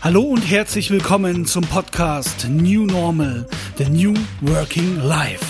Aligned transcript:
Hallo 0.00 0.22
und 0.22 0.42
herzlich 0.42 0.90
willkommen 0.92 1.44
zum 1.44 1.64
Podcast 1.64 2.46
New 2.48 2.86
Normal, 2.86 3.48
The 3.78 3.90
New 3.90 4.14
Working 4.42 5.02
Life. 5.02 5.44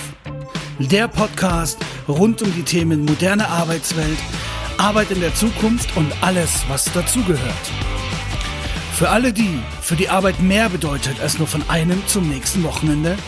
Der 0.79 1.07
Podcast 1.07 1.79
rund 2.09 2.41
um 2.41 2.51
die 2.55 2.63
Themen 2.63 3.05
moderne 3.05 3.47
Arbeitswelt, 3.47 4.17
Arbeit 4.79 5.11
in 5.11 5.21
der 5.21 5.35
Zukunft 5.35 5.95
und 5.99 6.11
alles, 6.23 6.65
was 6.67 6.87
dazugehört. 6.95 7.71
Für 8.95 9.11
alle 9.11 9.35
die, 9.35 9.59
für 9.83 9.97
die 9.97 10.09
Arbeit 10.09 10.41
mehr 10.41 10.71
bedeutet, 10.71 11.21
als 11.21 11.39
nur 11.39 11.47
von 11.47 11.63
einem 11.69 12.03
zum 12.07 12.27
nächsten 12.27 12.65
Wochenende 12.65 13.19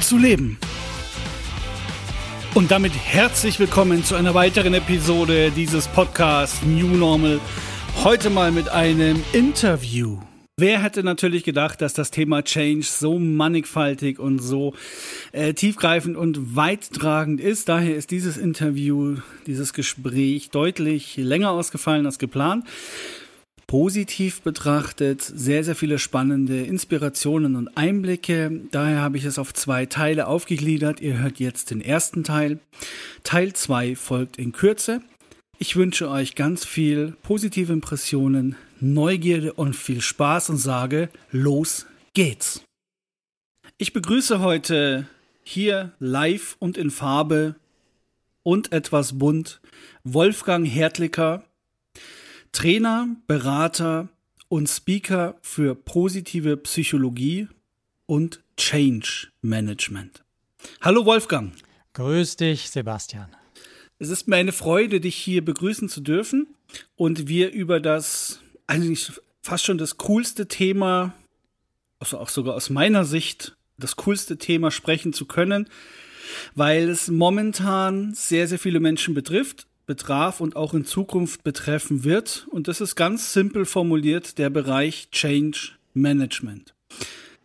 zu 0.00 0.18
leben. 0.18 0.58
Und 2.54 2.72
damit 2.72 2.92
herzlich 2.92 3.60
willkommen 3.60 4.02
zu 4.02 4.16
einer 4.16 4.34
weiteren 4.34 4.74
Episode 4.74 5.52
dieses 5.52 5.86
Podcasts 5.86 6.62
New 6.62 6.88
Normal. 6.88 7.38
Heute 8.02 8.30
mal 8.30 8.50
mit 8.50 8.68
einem 8.68 9.22
Interview. 9.32 10.18
Wer 10.58 10.82
hätte 10.82 11.02
natürlich 11.04 11.44
gedacht, 11.44 11.82
dass 11.82 11.92
das 11.92 12.10
Thema 12.10 12.42
Change 12.42 12.86
so 12.86 13.18
mannigfaltig 13.18 14.18
und 14.18 14.38
so 14.38 14.72
äh, 15.32 15.52
tiefgreifend 15.52 16.16
und 16.16 16.56
weittragend 16.56 17.42
ist. 17.42 17.68
Daher 17.68 17.94
ist 17.94 18.10
dieses 18.10 18.38
Interview, 18.38 19.18
dieses 19.46 19.74
Gespräch 19.74 20.48
deutlich 20.48 21.18
länger 21.18 21.50
ausgefallen 21.50 22.06
als 22.06 22.18
geplant. 22.18 22.64
Positiv 23.66 24.40
betrachtet 24.40 25.20
sehr, 25.20 25.62
sehr 25.62 25.76
viele 25.76 25.98
spannende 25.98 26.62
Inspirationen 26.62 27.54
und 27.54 27.76
Einblicke. 27.76 28.62
Daher 28.70 29.02
habe 29.02 29.18
ich 29.18 29.26
es 29.26 29.38
auf 29.38 29.52
zwei 29.52 29.84
Teile 29.84 30.26
aufgegliedert. 30.26 31.02
Ihr 31.02 31.18
hört 31.18 31.38
jetzt 31.38 31.70
den 31.70 31.82
ersten 31.82 32.24
Teil. 32.24 32.60
Teil 33.24 33.52
zwei 33.52 33.94
folgt 33.94 34.38
in 34.38 34.52
Kürze. 34.52 35.02
Ich 35.58 35.76
wünsche 35.76 36.08
euch 36.08 36.34
ganz 36.34 36.64
viel 36.64 37.14
positive 37.22 37.74
Impressionen, 37.74 38.56
Neugierde 38.80 39.52
und 39.54 39.74
viel 39.74 40.00
Spaß 40.00 40.50
und 40.50 40.58
sage, 40.58 41.08
los 41.30 41.86
geht's. 42.14 42.62
Ich 43.78 43.92
begrüße 43.92 44.40
heute 44.40 45.06
hier 45.42 45.92
live 45.98 46.56
und 46.58 46.76
in 46.76 46.90
Farbe 46.90 47.56
und 48.42 48.72
etwas 48.72 49.18
bunt 49.18 49.60
Wolfgang 50.04 50.66
Hertlicker, 50.66 51.44
Trainer, 52.52 53.08
Berater 53.26 54.08
und 54.48 54.68
Speaker 54.68 55.36
für 55.42 55.74
positive 55.74 56.56
Psychologie 56.56 57.48
und 58.06 58.42
Change 58.56 59.28
Management. 59.42 60.24
Hallo 60.80 61.04
Wolfgang. 61.04 61.52
Grüß 61.94 62.36
dich, 62.36 62.70
Sebastian. 62.70 63.34
Es 63.98 64.10
ist 64.10 64.28
mir 64.28 64.36
eine 64.36 64.52
Freude, 64.52 65.00
dich 65.00 65.16
hier 65.16 65.44
begrüßen 65.44 65.88
zu 65.88 66.00
dürfen 66.00 66.46
und 66.96 67.28
wir 67.28 67.52
über 67.52 67.80
das 67.80 68.40
eigentlich 68.66 69.12
fast 69.42 69.64
schon 69.64 69.78
das 69.78 69.96
coolste 69.96 70.48
Thema, 70.48 71.14
also 71.98 72.18
auch 72.18 72.28
sogar 72.28 72.54
aus 72.54 72.70
meiner 72.70 73.04
Sicht, 73.04 73.56
das 73.78 73.96
coolste 73.96 74.38
Thema 74.38 74.70
sprechen 74.70 75.12
zu 75.12 75.26
können, 75.26 75.68
weil 76.54 76.88
es 76.88 77.08
momentan 77.08 78.14
sehr, 78.14 78.48
sehr 78.48 78.58
viele 78.58 78.80
Menschen 78.80 79.14
betrifft, 79.14 79.66
betraf 79.86 80.40
und 80.40 80.56
auch 80.56 80.74
in 80.74 80.84
Zukunft 80.84 81.44
betreffen 81.44 82.04
wird. 82.04 82.46
Und 82.50 82.68
das 82.68 82.80
ist 82.80 82.96
ganz 82.96 83.32
simpel 83.32 83.64
formuliert 83.64 84.38
der 84.38 84.50
Bereich 84.50 85.10
Change 85.10 85.72
Management. 85.94 86.74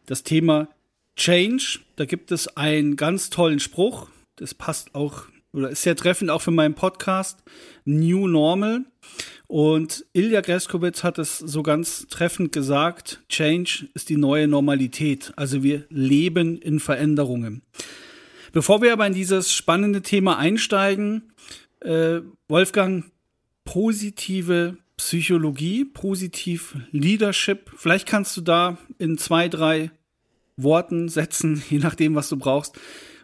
Das 0.07 0.23
Thema 0.23 0.67
Change, 1.15 1.79
da 1.97 2.05
gibt 2.05 2.31
es 2.31 2.57
einen 2.57 2.95
ganz 2.95 3.29
tollen 3.29 3.59
Spruch, 3.59 4.09
das 4.37 4.55
passt 4.55 4.95
auch 4.95 5.25
oder 5.53 5.69
ist 5.69 5.81
sehr 5.81 5.95
treffend 5.95 6.29
auch 6.31 6.41
für 6.41 6.51
meinen 6.51 6.75
Podcast 6.75 7.43
New 7.85 8.27
Normal. 8.27 8.85
Und 9.47 10.05
Ilja 10.13 10.41
Greskowitz 10.41 11.03
hat 11.03 11.19
es 11.19 11.37
so 11.37 11.61
ganz 11.61 12.07
treffend 12.07 12.53
gesagt, 12.53 13.21
Change 13.27 13.89
ist 13.93 14.09
die 14.09 14.17
neue 14.17 14.47
Normalität. 14.47 15.33
Also 15.35 15.61
wir 15.61 15.85
leben 15.89 16.57
in 16.57 16.79
Veränderungen. 16.79 17.61
Bevor 18.53 18.81
wir 18.81 18.93
aber 18.93 19.07
in 19.07 19.13
dieses 19.13 19.53
spannende 19.53 20.01
Thema 20.01 20.37
einsteigen, 20.37 21.33
äh, 21.81 22.21
Wolfgang, 22.47 23.11
positive 23.65 24.77
Psychologie, 24.97 25.83
positiv 25.85 26.75
Leadership. 26.91 27.71
Vielleicht 27.75 28.07
kannst 28.07 28.37
du 28.37 28.41
da 28.41 28.77
in 28.99 29.17
zwei, 29.17 29.49
drei 29.49 29.91
Worten, 30.57 31.09
Sätzen, 31.09 31.63
je 31.69 31.79
nachdem, 31.79 32.15
was 32.15 32.29
du 32.29 32.37
brauchst, 32.37 32.79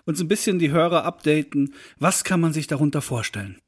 uns 0.08 0.20
ein 0.22 0.28
bisschen 0.28 0.58
die 0.58 0.72
Hörer 0.72 1.04
updaten. 1.04 1.74
Was 2.00 2.24
kann 2.24 2.40
man 2.40 2.54
sich 2.54 2.66
darunter 2.66 3.02
vorstellen? 3.02 3.60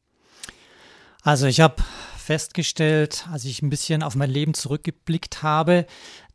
Also 1.22 1.46
ich 1.46 1.60
habe 1.60 1.84
festgestellt, 2.18 3.28
als 3.32 3.44
ich 3.44 3.62
ein 3.62 3.70
bisschen 3.70 4.04
auf 4.04 4.16
mein 4.16 4.30
Leben 4.30 4.54
zurückgeblickt 4.54 5.44
habe, 5.44 5.86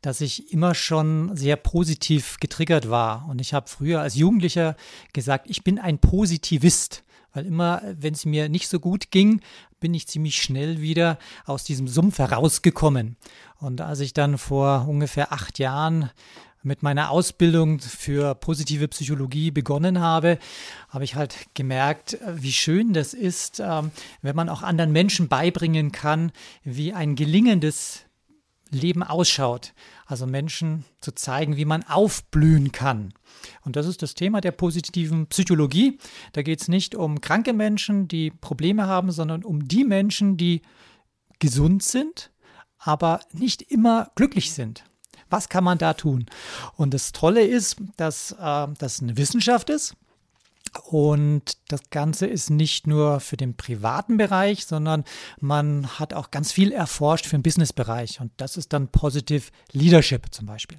dass 0.02 0.20
ich 0.20 0.52
immer 0.52 0.74
schon 0.74 1.34
sehr 1.36 1.56
positiv 1.56 2.36
getriggert 2.38 2.90
war. 2.90 3.26
Und 3.28 3.40
ich 3.40 3.54
habe 3.54 3.68
früher 3.68 4.00
als 4.00 4.14
Jugendlicher 4.14 4.76
gesagt, 5.12 5.46
ich 5.48 5.64
bin 5.64 5.78
ein 5.78 5.98
Positivist. 5.98 7.02
Weil 7.32 7.46
immer, 7.46 7.82
wenn 7.98 8.14
es 8.14 8.26
mir 8.26 8.48
nicht 8.48 8.68
so 8.68 8.78
gut 8.78 9.10
ging, 9.10 9.40
bin 9.80 9.94
ich 9.94 10.06
ziemlich 10.06 10.40
schnell 10.40 10.80
wieder 10.80 11.18
aus 11.46 11.64
diesem 11.64 11.88
Sumpf 11.88 12.18
herausgekommen. 12.18 13.16
Und 13.58 13.80
als 13.80 14.00
ich 14.00 14.12
dann 14.12 14.38
vor 14.38 14.86
ungefähr 14.86 15.32
acht 15.32 15.58
Jahren 15.58 16.10
mit 16.64 16.82
meiner 16.82 17.10
Ausbildung 17.10 17.80
für 17.80 18.34
positive 18.34 18.88
Psychologie 18.88 19.50
begonnen 19.50 20.00
habe, 20.00 20.38
habe 20.88 21.04
ich 21.04 21.14
halt 21.14 21.36
gemerkt, 21.54 22.18
wie 22.26 22.52
schön 22.52 22.92
das 22.92 23.14
ist, 23.14 23.60
ähm, 23.60 23.90
wenn 24.22 24.34
man 24.34 24.48
auch 24.48 24.62
anderen 24.62 24.92
Menschen 24.92 25.28
beibringen 25.28 25.92
kann, 25.92 26.32
wie 26.62 26.92
ein 26.92 27.14
gelingendes 27.14 28.06
Leben 28.70 29.02
ausschaut. 29.02 29.72
Also 30.06 30.26
Menschen 30.26 30.84
zu 31.00 31.12
zeigen, 31.12 31.56
wie 31.56 31.64
man 31.64 31.82
aufblühen 31.84 32.72
kann. 32.72 33.14
Und 33.62 33.76
das 33.76 33.86
ist 33.86 34.02
das 34.02 34.14
Thema 34.14 34.40
der 34.40 34.52
positiven 34.52 35.26
Psychologie. 35.28 35.98
Da 36.32 36.42
geht 36.42 36.60
es 36.60 36.68
nicht 36.68 36.94
um 36.94 37.20
kranke 37.20 37.52
Menschen, 37.52 38.08
die 38.08 38.30
Probleme 38.30 38.86
haben, 38.86 39.12
sondern 39.12 39.44
um 39.44 39.66
die 39.66 39.84
Menschen, 39.84 40.36
die 40.36 40.62
gesund 41.38 41.82
sind, 41.82 42.30
aber 42.78 43.20
nicht 43.32 43.62
immer 43.62 44.10
glücklich 44.14 44.52
sind. 44.52 44.84
Was 45.34 45.48
kann 45.48 45.64
man 45.64 45.78
da 45.78 45.94
tun? 45.94 46.26
Und 46.76 46.94
das 46.94 47.10
Tolle 47.10 47.44
ist, 47.44 47.78
dass 47.96 48.36
äh, 48.38 48.68
das 48.78 49.02
eine 49.02 49.16
Wissenschaft 49.16 49.68
ist. 49.68 49.96
Und 50.84 51.58
das 51.66 51.90
Ganze 51.90 52.28
ist 52.28 52.50
nicht 52.50 52.86
nur 52.86 53.18
für 53.18 53.36
den 53.36 53.56
privaten 53.56 54.16
Bereich, 54.16 54.64
sondern 54.64 55.02
man 55.40 55.98
hat 55.98 56.14
auch 56.14 56.30
ganz 56.30 56.52
viel 56.52 56.70
erforscht 56.70 57.26
für 57.26 57.36
den 57.36 57.42
Businessbereich. 57.42 58.20
Und 58.20 58.30
das 58.36 58.56
ist 58.56 58.72
dann 58.72 58.86
Positive 58.86 59.50
Leadership 59.72 60.32
zum 60.32 60.46
Beispiel. 60.46 60.78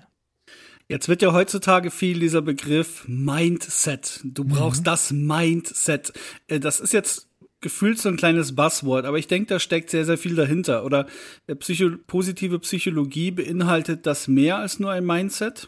Jetzt 0.88 1.10
wird 1.10 1.22
ja 1.22 1.34
heutzutage 1.34 1.92
viel 1.92 2.22
dieser 2.22 2.42
Begriff 2.42 3.04
Mindset. 3.10 4.22
Du 4.24 4.46
brauchst 4.46 4.82
mhm. 4.82 4.86
das 4.86 5.12
Mindset. 5.12 6.14
Äh, 6.48 6.62
das 6.62 6.80
ist 6.80 6.94
jetzt 6.94 7.28
gefühlt 7.66 7.98
so 7.98 8.10
ein 8.10 8.16
kleines 8.16 8.54
Buzzword, 8.54 9.06
aber 9.06 9.18
ich 9.18 9.26
denke, 9.26 9.48
da 9.48 9.60
steckt 9.60 9.90
sehr, 9.90 10.06
sehr 10.06 10.20
viel 10.20 10.36
dahinter. 10.36 10.86
Oder 10.86 11.08
äh, 11.48 11.56
Psycho 11.56 11.98
positive 12.06 12.60
Psychologie 12.60 13.32
beinhaltet 13.32 14.06
das 14.06 14.28
mehr 14.28 14.58
als 14.58 14.80
nur 14.80 14.92
ein 14.92 15.04
Mindset? 15.04 15.68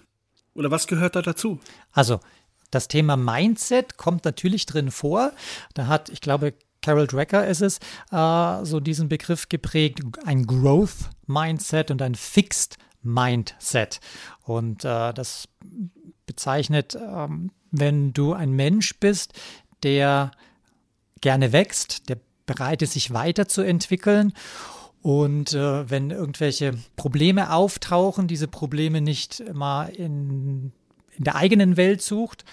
Oder 0.53 0.69
was 0.69 0.85
gehört 0.85 1.15
da 1.15 1.23
dazu? 1.23 1.59
Also, 1.91 2.19
das 2.69 2.87
Thema 2.87 3.17
Mindset 3.17 3.97
kommt 3.97 4.25
natürlich 4.25 4.67
drin 4.67 4.91
vor. 4.91 5.31
Da 5.73 5.87
hat, 5.87 6.09
ich 6.09 6.21
glaube, 6.21 6.53
Carol 6.83 7.07
Drecker 7.07 7.47
ist 7.47 7.63
es, 7.63 7.79
äh, 8.11 8.63
so 8.63 8.79
diesen 8.79 9.09
Begriff 9.09 9.49
geprägt, 9.49 10.01
ein 10.23 10.45
Growth 10.45 11.09
Mindset 11.25 11.89
und 11.89 12.03
ein 12.03 12.13
Fixed 12.13 12.77
Mindset. 13.01 14.01
Und 14.43 14.85
äh, 14.85 15.15
das 15.15 15.49
bezeichnet, 16.27 16.95
ähm, 16.95 17.49
wenn 17.71 18.13
du 18.13 18.33
ein 18.33 18.51
Mensch 18.51 18.99
bist, 18.99 19.33
der 19.81 20.29
gerne 21.21 21.51
wächst, 21.51 22.09
der 22.09 22.17
bereit 22.45 22.81
ist, 22.81 22.93
sich 22.93 23.13
weiterzuentwickeln. 23.13 24.33
Und 25.01 25.53
äh, 25.53 25.89
wenn 25.89 26.11
irgendwelche 26.11 26.73
Probleme 26.95 27.53
auftauchen, 27.53 28.27
diese 28.27 28.47
Probleme 28.47 29.01
nicht 29.01 29.39
immer 29.39 29.89
in, 29.95 30.71
in 31.15 31.23
der 31.23 31.35
eigenen 31.35 31.77
Welt 31.77 32.01
sucht 32.01 32.45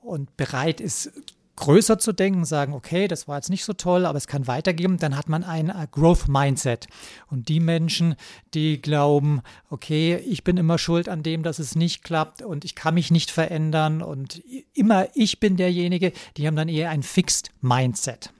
und 0.00 0.36
bereit 0.36 0.80
ist, 0.80 1.12
größer 1.56 1.98
zu 1.98 2.12
denken, 2.12 2.44
sagen, 2.44 2.72
okay, 2.72 3.08
das 3.08 3.28
war 3.28 3.36
jetzt 3.36 3.50
nicht 3.50 3.64
so 3.64 3.72
toll, 3.72 4.06
aber 4.06 4.18
es 4.18 4.26
kann 4.26 4.46
weitergehen, 4.46 4.98
dann 4.98 5.16
hat 5.16 5.28
man 5.28 5.44
ein 5.44 5.68
äh, 5.68 5.86
Growth 5.90 6.28
Mindset. 6.28 6.86
Und 7.30 7.48
die 7.48 7.60
Menschen, 7.60 8.16
die 8.54 8.80
glauben, 8.80 9.42
okay, 9.70 10.16
ich 10.16 10.44
bin 10.44 10.56
immer 10.56 10.78
schuld 10.78 11.08
an 11.08 11.22
dem, 11.22 11.42
dass 11.42 11.58
es 11.58 11.76
nicht 11.76 12.02
klappt 12.02 12.42
und 12.42 12.64
ich 12.64 12.74
kann 12.74 12.94
mich 12.94 13.10
nicht 13.10 13.30
verändern 13.30 14.02
und 14.02 14.42
immer 14.74 15.08
ich 15.14 15.40
bin 15.40 15.56
derjenige, 15.56 16.12
die 16.36 16.46
haben 16.46 16.56
dann 16.56 16.68
eher 16.68 16.90
ein 16.90 17.02
Fixed 17.02 17.50
Mindset. 17.60 18.32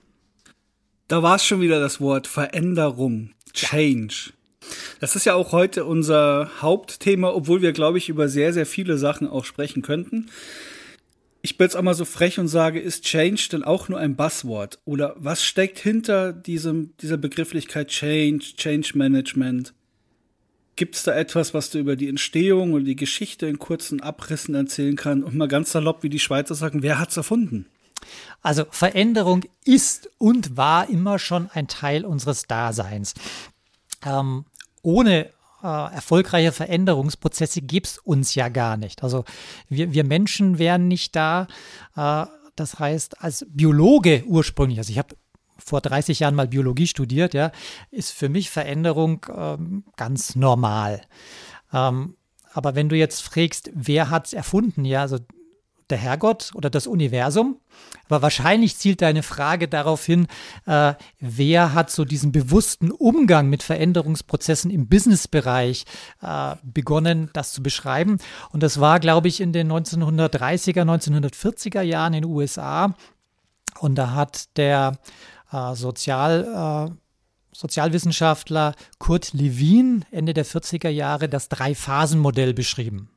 Da 1.07 1.21
war 1.21 1.35
es 1.35 1.45
schon 1.45 1.61
wieder 1.61 1.79
das 1.79 2.01
Wort 2.01 2.27
Veränderung, 2.27 3.31
Change. 3.53 4.33
Das 4.99 5.15
ist 5.15 5.25
ja 5.25 5.35
auch 5.35 5.51
heute 5.51 5.85
unser 5.85 6.49
Hauptthema, 6.61 7.29
obwohl 7.29 7.61
wir, 7.61 7.71
glaube 7.71 7.99
ich, 7.99 8.09
über 8.09 8.27
sehr, 8.27 8.51
sehr 8.51 8.65
viele 8.65 8.97
Sachen 8.97 9.29
auch 9.29 9.45
sprechen 9.45 9.83
könnten 9.83 10.27
ich 11.45 11.59
bin 11.59 11.65
jetzt 11.65 11.75
auch 11.75 11.83
mal 11.83 11.93
so 11.93 12.05
frech 12.05 12.39
und 12.39 12.47
sage, 12.47 12.79
ist 12.79 13.03
Change 13.03 13.49
denn 13.51 13.63
auch 13.63 13.87
nur 13.87 13.99
ein 13.99 14.15
Buzzword? 14.15 14.79
Oder 14.83 15.13
was 15.19 15.43
steckt 15.43 15.77
hinter 15.77 16.33
diesem, 16.33 16.97
dieser 16.97 17.17
Begrifflichkeit 17.17 17.89
Change, 17.89 18.55
Change 18.57 18.93
Management? 18.95 19.75
Gibt 20.75 20.95
es 20.95 21.03
da 21.03 21.13
etwas, 21.13 21.53
was 21.53 21.69
du 21.69 21.77
über 21.77 21.95
die 21.97 22.09
Entstehung 22.09 22.73
und 22.73 22.85
die 22.85 22.95
Geschichte 22.95 23.45
in 23.45 23.59
kurzen 23.59 24.01
Abrissen 24.01 24.55
erzählen 24.55 24.95
kannst? 24.95 25.23
Und 25.23 25.35
mal 25.35 25.47
ganz 25.47 25.71
salopp, 25.71 26.01
wie 26.01 26.09
die 26.09 26.19
Schweizer 26.19 26.55
sagen, 26.55 26.81
wer 26.81 26.97
hat 26.97 27.11
es 27.11 27.17
erfunden? 27.17 27.67
Also 28.41 28.65
Veränderung 28.71 29.43
ist 29.65 30.09
und 30.17 30.57
war 30.57 30.89
immer 30.89 31.19
schon 31.19 31.51
ein 31.53 31.67
Teil 31.67 32.05
unseres 32.05 32.47
Daseins. 32.47 33.13
Ähm, 34.03 34.45
ohne 34.81 35.29
äh, 35.65 35.95
erfolgreiche 35.95 36.51
Veränderungsprozesse 36.51 37.61
gibt 37.61 37.87
es 37.87 37.97
uns 37.97 38.35
ja 38.35 38.49
gar 38.49 38.77
nicht. 38.77 39.03
Also 39.03 39.25
wir, 39.67 39.93
wir 39.93 40.03
Menschen 40.03 40.59
wären 40.59 40.87
nicht 40.87 41.15
da. 41.15 41.47
Äh, 41.95 42.25
das 42.55 42.77
heißt, 42.77 43.23
als 43.23 43.45
Biologe 43.49 44.23
ursprünglich, 44.27 44.77
also 44.77 44.91
ich 44.91 44.99
habe 44.99 45.15
vor 45.57 45.81
30 45.81 46.19
Jahren 46.19 46.35
mal 46.35 46.47
Biologie 46.47 46.85
studiert, 46.85 47.33
ja, 47.33 47.51
ist 47.89 48.11
für 48.11 48.29
mich 48.29 48.51
Veränderung 48.51 49.25
ähm, 49.35 49.85
ganz 49.95 50.35
normal. 50.35 51.01
Ähm, 51.73 52.15
aber 52.53 52.75
wenn 52.75 52.87
du 52.87 52.95
jetzt 52.95 53.21
fragst, 53.21 53.71
wer 53.73 54.09
hat 54.11 54.27
es 54.27 54.33
erfunden, 54.33 54.85
ja, 54.85 55.01
also 55.01 55.17
der 55.89 55.97
Herrgott 55.97 56.51
oder 56.55 56.69
das 56.69 56.87
Universum. 56.87 57.59
Aber 58.05 58.21
wahrscheinlich 58.21 58.77
zielt 58.77 59.01
deine 59.01 59.23
Frage 59.23 59.67
darauf 59.67 60.05
hin, 60.05 60.27
äh, 60.65 60.93
wer 61.19 61.73
hat 61.73 61.91
so 61.91 62.05
diesen 62.05 62.31
bewussten 62.31 62.91
Umgang 62.91 63.49
mit 63.49 63.63
Veränderungsprozessen 63.63 64.71
im 64.71 64.87
Businessbereich 64.87 65.85
äh, 66.21 66.55
begonnen, 66.63 67.29
das 67.33 67.53
zu 67.53 67.63
beschreiben. 67.63 68.17
Und 68.51 68.63
das 68.63 68.79
war, 68.79 68.99
glaube 68.99 69.27
ich, 69.27 69.41
in 69.41 69.53
den 69.53 69.71
1930er, 69.71 70.83
1940er 70.83 71.81
Jahren 71.81 72.13
in 72.13 72.23
den 72.23 72.31
USA. 72.31 72.95
Und 73.79 73.95
da 73.95 74.11
hat 74.11 74.57
der 74.57 74.97
äh, 75.51 75.75
Sozial, 75.75 76.89
äh, 76.89 76.95
Sozialwissenschaftler 77.53 78.75
Kurt 78.99 79.33
Lewin 79.33 80.05
Ende 80.11 80.33
der 80.33 80.45
40er 80.45 80.89
Jahre 80.89 81.29
das 81.29 81.49
Drei-Phasen-Modell 81.49 82.53
beschrieben. 82.53 83.09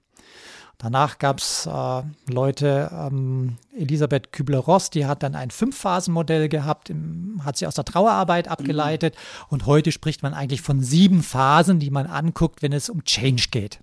Danach 0.79 1.19
gab 1.19 1.39
es 1.41 1.67
äh, 1.67 2.03
Leute, 2.33 2.89
ähm, 2.93 3.57
Elisabeth 3.77 4.33
Kübler-Ross, 4.33 4.91
die 4.91 5.07
hat 5.07 5.25
dann 5.25 5.35
ein 5.35 5.51
Fünf-Phasen-Modell 5.51 6.49
gehabt, 6.49 6.89
im, 6.89 7.41
hat 7.45 7.57
sie 7.57 7.67
aus 7.67 7.75
der 7.75 7.85
Trauerarbeit 7.85 8.47
abgeleitet. 8.47 9.17
Mhm. 9.17 9.47
Und 9.51 9.67
heute 9.67 9.91
spricht 9.91 10.23
man 10.23 10.35
eigentlich 10.35 10.63
von 10.63 10.81
sieben 10.81 11.25
Phasen, 11.25 11.81
die 11.81 11.91
man 11.91 12.07
anguckt, 12.07 12.63
wenn 12.63 12.73
es 12.73 12.89
um 12.89 13.03
Change 13.03 13.47
geht. 13.51 13.81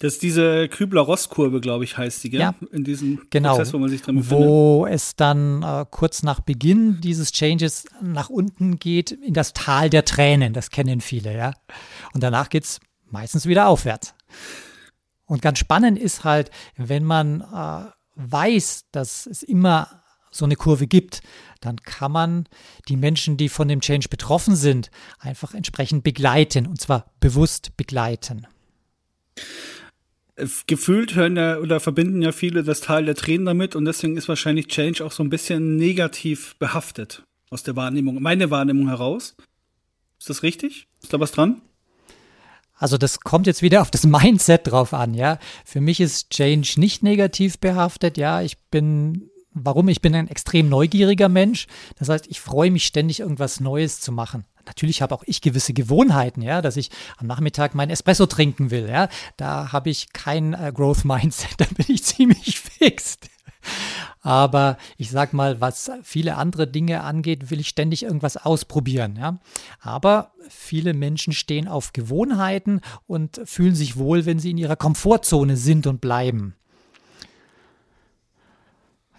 Das 0.00 0.14
ist 0.14 0.22
diese 0.24 0.68
Kübler-Ross-Kurve, 0.68 1.60
glaube 1.60 1.84
ich, 1.84 1.96
heißt 1.96 2.24
die, 2.24 2.30
gell? 2.30 2.40
Ja, 2.40 2.54
in 2.72 2.82
diesem 2.82 3.20
genau, 3.30 3.50
Prozess, 3.50 3.72
wo 3.72 3.78
man 3.78 3.88
sich 3.88 4.02
drin 4.02 4.16
befindet. 4.16 4.48
Wo 4.48 4.86
es 4.86 5.14
dann 5.14 5.62
äh, 5.62 5.86
kurz 5.88 6.24
nach 6.24 6.40
Beginn 6.40 7.00
dieses 7.00 7.30
Changes 7.30 7.84
nach 8.00 8.28
unten 8.28 8.80
geht, 8.80 9.12
in 9.12 9.34
das 9.34 9.52
Tal 9.52 9.88
der 9.88 10.04
Tränen. 10.04 10.52
Das 10.52 10.70
kennen 10.70 11.00
viele, 11.00 11.36
ja. 11.36 11.52
Und 12.12 12.24
danach 12.24 12.48
geht 12.48 12.64
es 12.64 12.80
meistens 13.08 13.46
wieder 13.46 13.68
aufwärts. 13.68 14.14
Und 15.32 15.40
ganz 15.40 15.58
spannend 15.58 15.98
ist 15.98 16.24
halt, 16.24 16.50
wenn 16.76 17.04
man 17.04 17.40
äh, 17.40 17.90
weiß, 18.16 18.84
dass 18.92 19.24
es 19.24 19.42
immer 19.42 20.02
so 20.30 20.44
eine 20.44 20.56
Kurve 20.56 20.86
gibt, 20.86 21.22
dann 21.62 21.76
kann 21.76 22.12
man 22.12 22.48
die 22.90 22.98
Menschen, 22.98 23.38
die 23.38 23.48
von 23.48 23.66
dem 23.66 23.80
Change 23.80 24.10
betroffen 24.10 24.56
sind, 24.56 24.90
einfach 25.18 25.54
entsprechend 25.54 26.04
begleiten 26.04 26.66
und 26.66 26.82
zwar 26.82 27.14
bewusst 27.18 27.74
begleiten. 27.78 28.46
Gefühlt 30.66 31.14
hören 31.14 31.36
ja 31.38 31.56
oder 31.56 31.80
verbinden 31.80 32.20
ja 32.20 32.32
viele 32.32 32.62
das 32.62 32.82
Teil 32.82 33.06
der 33.06 33.14
Tränen 33.14 33.46
damit 33.46 33.74
und 33.74 33.86
deswegen 33.86 34.18
ist 34.18 34.28
wahrscheinlich 34.28 34.66
Change 34.66 35.02
auch 35.02 35.12
so 35.12 35.22
ein 35.22 35.30
bisschen 35.30 35.76
negativ 35.76 36.56
behaftet 36.58 37.22
aus 37.48 37.62
der 37.62 37.74
Wahrnehmung, 37.74 38.20
meine 38.20 38.50
Wahrnehmung 38.50 38.88
heraus. 38.88 39.34
Ist 40.18 40.28
das 40.28 40.42
richtig? 40.42 40.88
Ist 41.02 41.14
da 41.14 41.20
was 41.20 41.32
dran? 41.32 41.62
Also 42.76 42.98
das 42.98 43.20
kommt 43.20 43.46
jetzt 43.46 43.62
wieder 43.62 43.82
auf 43.82 43.90
das 43.90 44.04
Mindset 44.04 44.70
drauf 44.70 44.92
an, 44.92 45.14
ja. 45.14 45.38
Für 45.64 45.80
mich 45.80 46.00
ist 46.00 46.30
Change 46.30 46.74
nicht 46.78 47.02
negativ 47.02 47.58
behaftet, 47.58 48.16
ja. 48.16 48.42
Ich 48.42 48.58
bin, 48.70 49.30
warum? 49.52 49.88
Ich 49.88 50.00
bin 50.00 50.14
ein 50.14 50.28
extrem 50.28 50.68
neugieriger 50.68 51.28
Mensch. 51.28 51.66
Das 51.98 52.08
heißt, 52.08 52.26
ich 52.28 52.40
freue 52.40 52.70
mich 52.70 52.84
ständig, 52.86 53.20
irgendwas 53.20 53.60
Neues 53.60 54.00
zu 54.00 54.10
machen. 54.10 54.44
Natürlich 54.66 55.02
habe 55.02 55.14
auch 55.14 55.24
ich 55.26 55.40
gewisse 55.40 55.72
Gewohnheiten, 55.72 56.40
ja, 56.40 56.62
dass 56.62 56.76
ich 56.76 56.90
am 57.18 57.26
Nachmittag 57.26 57.74
mein 57.74 57.90
Espresso 57.90 58.26
trinken 58.26 58.70
will, 58.70 58.88
ja. 58.88 59.08
Da 59.36 59.72
habe 59.72 59.90
ich 59.90 60.12
kein 60.12 60.54
äh, 60.54 60.72
Growth 60.74 61.04
Mindset, 61.04 61.52
da 61.58 61.66
bin 61.76 61.86
ich 61.88 62.04
ziemlich 62.04 62.60
fix. 62.60 63.18
Aber 64.20 64.76
ich 64.96 65.10
sag 65.10 65.32
mal, 65.32 65.60
was 65.60 65.90
viele 66.02 66.36
andere 66.36 66.66
Dinge 66.66 67.02
angeht, 67.02 67.50
will 67.50 67.60
ich 67.60 67.68
ständig 67.68 68.04
irgendwas 68.04 68.36
ausprobieren. 68.36 69.16
Ja? 69.16 69.38
Aber 69.80 70.32
viele 70.48 70.94
Menschen 70.94 71.32
stehen 71.32 71.66
auf 71.68 71.92
Gewohnheiten 71.92 72.80
und 73.06 73.40
fühlen 73.44 73.74
sich 73.74 73.96
wohl, 73.96 74.24
wenn 74.24 74.38
sie 74.38 74.52
in 74.52 74.58
ihrer 74.58 74.76
Komfortzone 74.76 75.56
sind 75.56 75.86
und 75.86 76.00
bleiben. 76.00 76.54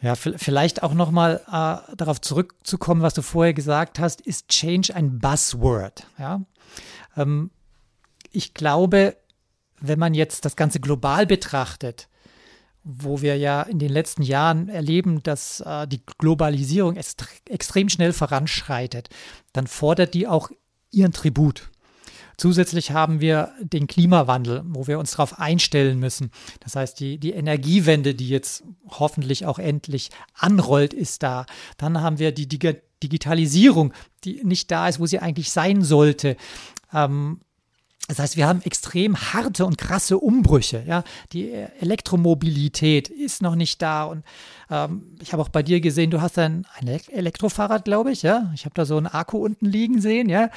Ja, 0.01 0.15
vielleicht 0.15 0.83
auch 0.83 0.93
nochmal 0.93 1.39
äh, 1.47 1.95
darauf 1.95 2.19
zurückzukommen, 2.19 3.01
was 3.01 3.13
du 3.13 3.21
vorher 3.21 3.53
gesagt 3.53 3.99
hast, 3.99 4.19
ist 4.19 4.49
Change 4.49 4.93
ein 4.93 5.19
Buzzword. 5.19 6.07
Ja? 6.19 6.41
Ähm, 7.15 7.51
ich 8.31 8.53
glaube, 8.53 9.15
wenn 9.79 9.99
man 9.99 10.13
jetzt 10.13 10.43
das 10.43 10.57
Ganze 10.57 10.81
global 10.81 11.25
betrachtet, 11.25 12.09
wo 12.83 13.21
wir 13.21 13.37
ja 13.37 13.61
in 13.61 13.79
den 13.79 13.91
letzten 13.91 14.23
Jahren 14.23 14.69
erleben, 14.69 15.23
dass 15.23 15.61
äh, 15.61 15.87
die 15.87 16.01
Globalisierung 16.17 16.95
est 16.95 17.23
extrem 17.49 17.89
schnell 17.89 18.13
voranschreitet, 18.13 19.09
dann 19.53 19.67
fordert 19.67 20.13
die 20.13 20.27
auch 20.27 20.49
ihren 20.91 21.13
Tribut. 21.13 21.69
Zusätzlich 22.37 22.91
haben 22.91 23.21
wir 23.21 23.51
den 23.61 23.87
Klimawandel, 23.87 24.63
wo 24.65 24.87
wir 24.87 24.99
uns 24.99 25.11
darauf 25.11 25.39
einstellen 25.39 25.99
müssen. 25.99 26.31
Das 26.61 26.75
heißt, 26.75 26.99
die, 26.99 27.19
die 27.19 27.31
Energiewende, 27.31 28.15
die 28.15 28.27
jetzt 28.27 28.63
hoffentlich 28.87 29.45
auch 29.45 29.59
endlich 29.59 30.09
anrollt, 30.33 30.93
ist 30.93 31.23
da. 31.23 31.45
Dann 31.77 32.01
haben 32.01 32.19
wir 32.19 32.31
die 32.31 32.47
Digitalisierung, 32.47 33.93
die 34.23 34.43
nicht 34.43 34.71
da 34.71 34.87
ist, 34.87 34.99
wo 34.99 35.05
sie 35.05 35.19
eigentlich 35.19 35.51
sein 35.51 35.83
sollte. 35.83 36.35
Ähm, 36.91 37.41
das 38.09 38.19
heißt, 38.19 38.35
wir 38.35 38.47
haben 38.47 38.61
extrem 38.63 39.15
harte 39.15 39.65
und 39.65 39.77
krasse 39.77 40.17
Umbrüche. 40.17 40.83
Ja? 40.85 41.05
Die 41.31 41.51
Elektromobilität 41.51 43.07
ist 43.07 43.41
noch 43.41 43.55
nicht 43.55 43.81
da. 43.81 44.03
Und 44.03 44.25
ähm, 44.69 45.15
ich 45.21 45.31
habe 45.31 45.41
auch 45.41 45.49
bei 45.49 45.63
dir 45.63 45.79
gesehen, 45.79 46.11
du 46.11 46.21
hast 46.21 46.37
ein, 46.37 46.67
ein 46.75 46.87
Elektrofahrrad, 46.87 47.85
glaube 47.85 48.11
ich. 48.11 48.21
Ja? 48.21 48.51
Ich 48.55 48.65
habe 48.65 48.75
da 48.75 48.83
so 48.83 48.97
einen 48.97 49.07
Akku 49.07 49.37
unten 49.37 49.65
liegen 49.65 50.01
sehen. 50.01 50.27
Ja? 50.27 50.49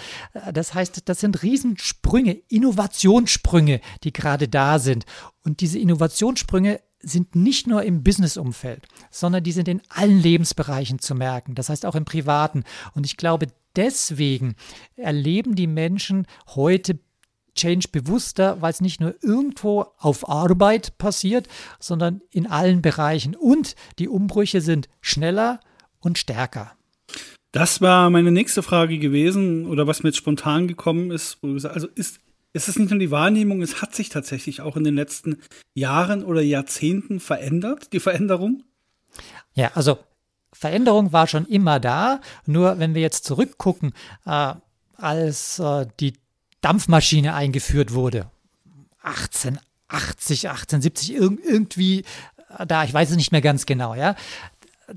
Das 0.52 0.74
heißt, 0.74 1.08
das 1.08 1.20
sind 1.20 1.40
Riesensprünge, 1.44 2.32
Innovationssprünge, 2.48 3.80
die 4.02 4.12
gerade 4.12 4.48
da 4.48 4.80
sind. 4.80 5.04
Und 5.44 5.60
diese 5.60 5.78
Innovationssprünge 5.78 6.80
sind 7.00 7.36
nicht 7.36 7.68
nur 7.68 7.84
im 7.84 8.02
Businessumfeld, 8.02 8.88
sondern 9.12 9.44
die 9.44 9.52
sind 9.52 9.68
in 9.68 9.82
allen 9.88 10.20
Lebensbereichen 10.20 10.98
zu 10.98 11.14
merken. 11.14 11.54
Das 11.54 11.68
heißt 11.68 11.86
auch 11.86 11.94
im 11.94 12.04
Privaten. 12.04 12.64
Und 12.94 13.06
ich 13.06 13.16
glaube, 13.16 13.46
deswegen 13.76 14.56
erleben 14.96 15.54
die 15.54 15.68
Menschen 15.68 16.26
heute 16.48 16.98
Change 17.56 17.88
bewusster, 17.90 18.60
weil 18.60 18.70
es 18.70 18.80
nicht 18.80 19.00
nur 19.00 19.14
irgendwo 19.22 19.86
auf 19.98 20.28
Arbeit 20.28 20.96
passiert, 20.98 21.48
sondern 21.80 22.20
in 22.30 22.46
allen 22.46 22.82
Bereichen. 22.82 23.34
Und 23.34 23.74
die 23.98 24.08
Umbrüche 24.08 24.60
sind 24.60 24.88
schneller 25.00 25.60
und 26.00 26.18
stärker. 26.18 26.72
Das 27.52 27.80
war 27.80 28.10
meine 28.10 28.30
nächste 28.30 28.62
Frage 28.62 28.98
gewesen 28.98 29.66
oder 29.66 29.86
was 29.86 30.02
mir 30.02 30.10
jetzt 30.10 30.18
spontan 30.18 30.68
gekommen 30.68 31.10
ist. 31.10 31.38
Also 31.42 31.88
ist, 31.94 32.20
ist 32.52 32.68
es 32.68 32.78
nicht 32.78 32.90
nur 32.90 32.98
die 32.98 33.10
Wahrnehmung, 33.10 33.62
es 33.62 33.80
hat 33.80 33.94
sich 33.94 34.10
tatsächlich 34.10 34.60
auch 34.60 34.76
in 34.76 34.84
den 34.84 34.94
letzten 34.94 35.40
Jahren 35.74 36.22
oder 36.22 36.42
Jahrzehnten 36.42 37.18
verändert, 37.18 37.92
die 37.92 38.00
Veränderung? 38.00 38.62
Ja, 39.54 39.70
also 39.74 39.98
Veränderung 40.52 41.12
war 41.12 41.26
schon 41.26 41.46
immer 41.46 41.80
da. 41.80 42.20
Nur 42.46 42.78
wenn 42.78 42.94
wir 42.94 43.02
jetzt 43.02 43.24
zurückgucken, 43.24 43.92
äh, 44.24 44.54
als 44.96 45.58
äh, 45.58 45.86
die 46.00 46.14
Dampfmaschine 46.60 47.34
eingeführt 47.34 47.92
wurde. 47.92 48.30
1880, 49.02 50.48
1870, 50.48 51.14
irgendwie 51.14 52.04
äh, 52.58 52.66
da, 52.66 52.84
ich 52.84 52.92
weiß 52.92 53.10
es 53.10 53.16
nicht 53.16 53.32
mehr 53.32 53.40
ganz 53.40 53.66
genau, 53.66 53.94
ja. 53.94 54.14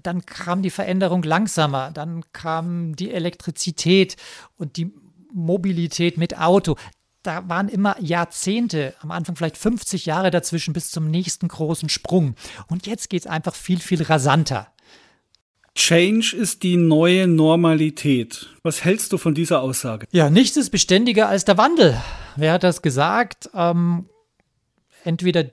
Dann 0.03 0.25
kam 0.25 0.61
die 0.61 0.69
Veränderung 0.69 1.23
langsamer, 1.23 1.91
dann 1.91 2.23
kam 2.31 2.95
die 2.95 3.11
Elektrizität 3.11 4.17
und 4.57 4.77
die 4.77 4.93
Mobilität 5.33 6.17
mit 6.17 6.37
Auto. 6.37 6.75
Da 7.23 7.49
waren 7.49 7.69
immer 7.69 7.99
Jahrzehnte, 7.99 8.93
am 9.01 9.11
Anfang 9.11 9.35
vielleicht 9.35 9.57
50 9.57 10.05
Jahre 10.05 10.31
dazwischen 10.31 10.73
bis 10.73 10.91
zum 10.91 11.09
nächsten 11.09 11.47
großen 11.47 11.89
Sprung. 11.89 12.35
Und 12.67 12.85
jetzt 12.85 13.09
geht 13.09 13.21
es 13.21 13.27
einfach 13.27 13.55
viel, 13.55 13.79
viel 13.79 14.03
rasanter. 14.03 14.71
Change 15.75 16.35
ist 16.35 16.63
die 16.63 16.77
neue 16.77 17.27
Normalität. 17.27 18.49
Was 18.63 18.83
hältst 18.83 19.13
du 19.13 19.17
von 19.17 19.33
dieser 19.33 19.61
Aussage? 19.61 20.07
Ja, 20.11 20.29
nichts 20.29 20.57
ist 20.57 20.69
beständiger 20.71 21.29
als 21.29 21.45
der 21.45 21.57
Wandel. 21.57 21.99
Wer 22.35 22.53
hat 22.53 22.63
das 22.63 22.81
gesagt? 22.81 23.49
Ähm, 23.53 24.09
entweder 25.03 25.45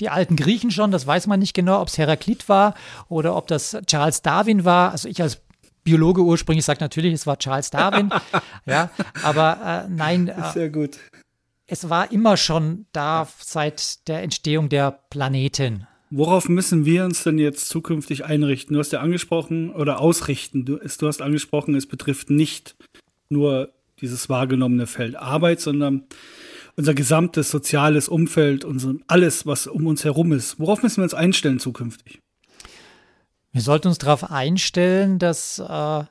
die 0.00 0.08
alten 0.08 0.36
Griechen 0.36 0.70
schon, 0.70 0.90
das 0.90 1.06
weiß 1.06 1.26
man 1.26 1.40
nicht 1.40 1.54
genau, 1.54 1.80
ob 1.80 1.88
es 1.88 1.98
Heraklit 1.98 2.48
war 2.48 2.74
oder 3.08 3.36
ob 3.36 3.46
das 3.46 3.76
Charles 3.86 4.22
Darwin 4.22 4.64
war. 4.64 4.92
Also 4.92 5.08
ich 5.08 5.20
als 5.22 5.40
Biologe 5.84 6.22
ursprünglich 6.22 6.64
sage 6.64 6.80
natürlich, 6.80 7.14
es 7.14 7.26
war 7.26 7.38
Charles 7.38 7.70
Darwin. 7.70 8.10
ja, 8.66 8.90
aber 9.22 9.86
äh, 9.86 9.90
nein. 9.90 10.28
Äh, 10.28 10.52
Sehr 10.52 10.68
gut. 10.70 10.98
es 11.66 11.88
war 11.88 12.12
immer 12.12 12.36
schon 12.36 12.86
da 12.92 13.28
seit 13.38 14.06
der 14.08 14.22
Entstehung 14.22 14.68
der 14.68 14.90
Planeten. 14.90 15.86
Worauf 16.10 16.48
müssen 16.48 16.84
wir 16.84 17.04
uns 17.04 17.24
denn 17.24 17.38
jetzt 17.38 17.68
zukünftig 17.68 18.24
einrichten? 18.24 18.74
Du 18.74 18.80
hast 18.80 18.92
ja 18.92 19.00
angesprochen 19.00 19.70
oder 19.70 20.00
ausrichten. 20.00 20.64
Du, 20.64 20.76
du 20.76 21.06
hast 21.06 21.20
angesprochen, 21.20 21.74
es 21.74 21.86
betrifft 21.86 22.30
nicht 22.30 22.76
nur 23.28 23.72
dieses 24.00 24.28
wahrgenommene 24.28 24.86
Feld 24.86 25.16
Arbeit, 25.16 25.60
sondern 25.60 26.04
unser 26.76 26.94
gesamtes 26.94 27.50
soziales 27.50 28.08
Umfeld, 28.08 28.64
unser, 28.64 28.94
alles, 29.08 29.46
was 29.46 29.66
um 29.66 29.86
uns 29.86 30.04
herum 30.04 30.32
ist. 30.32 30.60
Worauf 30.60 30.82
müssen 30.82 30.98
wir 30.98 31.04
uns 31.04 31.14
einstellen 31.14 31.58
zukünftig? 31.58 32.20
Wir 33.52 33.62
sollten 33.62 33.88
uns 33.88 33.98
darauf 33.98 34.30
einstellen, 34.30 35.18
dass 35.18 35.58
äh, 35.58 36.04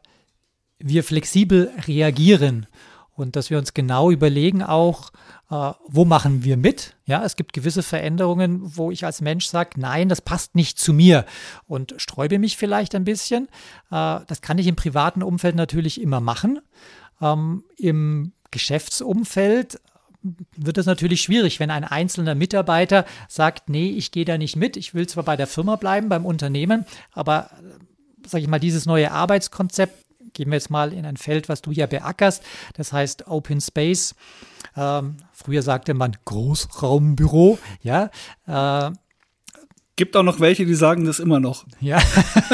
wir 0.80 1.04
flexibel 1.04 1.72
reagieren 1.88 2.66
und 3.16 3.36
dass 3.36 3.50
wir 3.50 3.58
uns 3.58 3.74
genau 3.74 4.12
überlegen 4.12 4.62
auch, 4.62 5.12
äh, 5.50 5.72
wo 5.88 6.06
machen 6.06 6.44
wir 6.44 6.58
mit? 6.58 6.96
Ja, 7.06 7.24
es 7.24 7.36
gibt 7.36 7.54
gewisse 7.54 7.82
Veränderungen, 7.82 8.60
wo 8.64 8.92
ich 8.92 9.06
als 9.06 9.22
Mensch 9.22 9.46
sage, 9.48 9.80
nein, 9.80 10.10
das 10.10 10.22
passt 10.22 10.56
nicht 10.56 10.78
zu 10.78 10.94
mir 10.94 11.26
und 11.66 11.96
sträube 11.98 12.40
mich 12.40 12.58
vielleicht 12.58 12.94
ein 12.94 13.06
bisschen. 13.06 13.48
Äh, 13.90 14.20
das 14.28 14.42
kann 14.42 14.58
ich 14.58 14.68
im 14.68 14.76
privaten 14.76 15.24
Umfeld 15.24 15.56
natürlich 15.56 16.02
immer 16.02 16.20
machen. 16.20 16.60
Ähm, 17.22 17.64
Im 17.78 18.34
Geschäftsumfeld 18.52 19.80
wird 20.58 20.78
es 20.78 20.86
natürlich 20.86 21.22
schwierig, 21.22 21.60
wenn 21.60 21.72
ein 21.72 21.84
einzelner 21.84 22.36
Mitarbeiter 22.36 23.06
sagt, 23.30 23.70
nee, 23.70 23.92
ich 23.92 24.12
gehe 24.12 24.26
da 24.26 24.38
nicht 24.38 24.56
mit, 24.56 24.76
ich 24.76 24.94
will 24.94 25.08
zwar 25.08 25.24
bei 25.24 25.38
der 25.38 25.48
Firma 25.48 25.76
bleiben, 25.76 26.10
beim 26.10 26.26
Unternehmen, 26.26 26.86
aber 27.12 27.52
sage 28.26 28.44
ich 28.44 28.50
mal, 28.50 28.60
dieses 28.60 28.86
neue 28.86 29.12
Arbeitskonzept 29.12 30.05
gehen 30.36 30.52
wir 30.52 30.58
jetzt 30.58 30.70
mal 30.70 30.94
in 30.94 31.06
ein 31.06 31.18
Feld, 31.18 31.50
was 31.50 31.64
du 31.64 31.72
ja 31.72 31.88
beackerst, 31.88 32.44
das 32.76 32.94
heißt 32.94 33.28
Open 33.28 33.60
Space. 33.62 34.14
Ähm, 34.78 35.18
früher 35.32 35.64
sagte 35.64 35.94
man 35.94 36.16
Großraumbüro, 36.26 37.58
ja. 37.82 38.12
Äh, 38.46 38.92
Gibt 39.98 40.18
auch 40.18 40.24
noch 40.24 40.42
welche, 40.42 40.66
die 40.66 40.76
sagen 40.76 41.06
das 41.06 41.20
immer 41.20 41.40
noch. 41.40 41.66
Ja, 41.80 42.02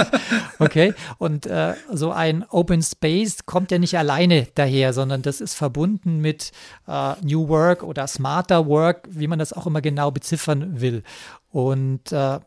okay. 0.60 0.94
Und 1.18 1.48
äh, 1.48 1.74
so 1.92 2.12
ein 2.12 2.46
Open 2.48 2.84
Space 2.84 3.48
kommt 3.48 3.72
ja 3.72 3.80
nicht 3.80 3.98
alleine 3.98 4.48
daher, 4.54 4.94
sondern 4.94 5.24
das 5.24 5.42
ist 5.42 5.56
verbunden 5.56 6.20
mit 6.20 6.52
äh, 6.88 7.16
New 7.24 7.48
Work 7.48 7.82
oder 7.82 8.06
Smarter 8.06 8.68
Work, 8.68 9.08
wie 9.10 9.26
man 9.26 9.40
das 9.40 9.54
auch 9.54 9.66
immer 9.66 9.82
genau 9.82 10.12
beziffern 10.12 10.82
will. 10.82 11.02
Und 11.50 12.12
äh, 12.12 12.40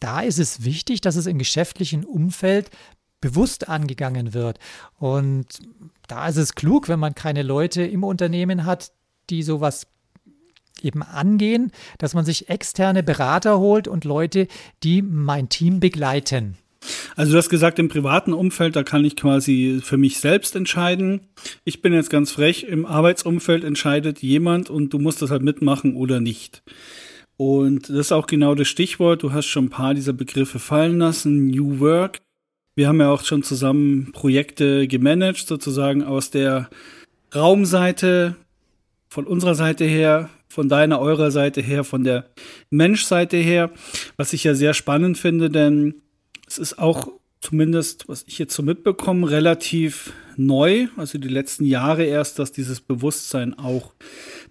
da 0.00 0.20
ist 0.20 0.40
es 0.40 0.64
wichtig, 0.64 1.00
dass 1.00 1.14
es 1.14 1.26
im 1.26 1.38
geschäftlichen 1.38 2.04
Umfeld 2.04 2.70
bewusst 3.24 3.70
angegangen 3.70 4.34
wird. 4.34 4.58
Und 4.98 5.46
da 6.08 6.28
ist 6.28 6.36
es 6.36 6.54
klug, 6.54 6.90
wenn 6.90 7.00
man 7.00 7.14
keine 7.14 7.42
Leute 7.42 7.82
im 7.82 8.04
Unternehmen 8.04 8.66
hat, 8.66 8.92
die 9.30 9.42
sowas 9.42 9.86
eben 10.82 11.02
angehen, 11.02 11.72
dass 11.96 12.12
man 12.12 12.26
sich 12.26 12.50
externe 12.50 13.02
Berater 13.02 13.58
holt 13.58 13.88
und 13.88 14.04
Leute, 14.04 14.46
die 14.82 15.00
mein 15.00 15.48
Team 15.48 15.80
begleiten. 15.80 16.58
Also 17.16 17.32
du 17.32 17.38
hast 17.38 17.48
gesagt, 17.48 17.78
im 17.78 17.88
privaten 17.88 18.34
Umfeld, 18.34 18.76
da 18.76 18.82
kann 18.82 19.06
ich 19.06 19.16
quasi 19.16 19.80
für 19.82 19.96
mich 19.96 20.18
selbst 20.18 20.54
entscheiden. 20.54 21.22
Ich 21.64 21.80
bin 21.80 21.94
jetzt 21.94 22.10
ganz 22.10 22.30
frech, 22.30 22.64
im 22.64 22.84
Arbeitsumfeld 22.84 23.64
entscheidet 23.64 24.18
jemand 24.20 24.68
und 24.68 24.92
du 24.92 24.98
musst 24.98 25.22
das 25.22 25.30
halt 25.30 25.42
mitmachen 25.42 25.96
oder 25.96 26.20
nicht. 26.20 26.62
Und 27.38 27.88
das 27.88 27.96
ist 27.96 28.12
auch 28.12 28.26
genau 28.26 28.54
das 28.54 28.68
Stichwort. 28.68 29.22
Du 29.22 29.32
hast 29.32 29.46
schon 29.46 29.66
ein 29.66 29.70
paar 29.70 29.94
dieser 29.94 30.12
Begriffe 30.12 30.58
fallen 30.58 30.98
lassen. 30.98 31.46
New 31.46 31.80
Work. 31.80 32.20
Wir 32.76 32.88
haben 32.88 33.00
ja 33.00 33.10
auch 33.10 33.24
schon 33.24 33.42
zusammen 33.42 34.10
Projekte 34.12 34.88
gemanagt, 34.88 35.46
sozusagen 35.46 36.02
aus 36.02 36.30
der 36.30 36.68
Raumseite, 37.34 38.36
von 39.08 39.26
unserer 39.28 39.54
Seite 39.54 39.84
her, 39.84 40.28
von 40.48 40.68
deiner, 40.68 40.98
eurer 40.98 41.30
Seite 41.30 41.60
her, 41.60 41.84
von 41.84 42.02
der 42.02 42.30
Menschseite 42.70 43.36
her, 43.36 43.70
was 44.16 44.32
ich 44.32 44.42
ja 44.42 44.54
sehr 44.54 44.74
spannend 44.74 45.18
finde, 45.18 45.50
denn 45.50 46.02
es 46.48 46.58
ist 46.58 46.80
auch 46.80 47.08
zumindest, 47.40 48.08
was 48.08 48.24
ich 48.26 48.38
jetzt 48.38 48.54
so 48.54 48.64
mitbekomme, 48.64 49.30
relativ 49.30 50.12
neu, 50.36 50.88
also 50.96 51.18
die 51.18 51.28
letzten 51.28 51.64
Jahre 51.64 52.04
erst, 52.04 52.40
dass 52.40 52.50
dieses 52.50 52.80
Bewusstsein 52.80 53.56
auch 53.56 53.92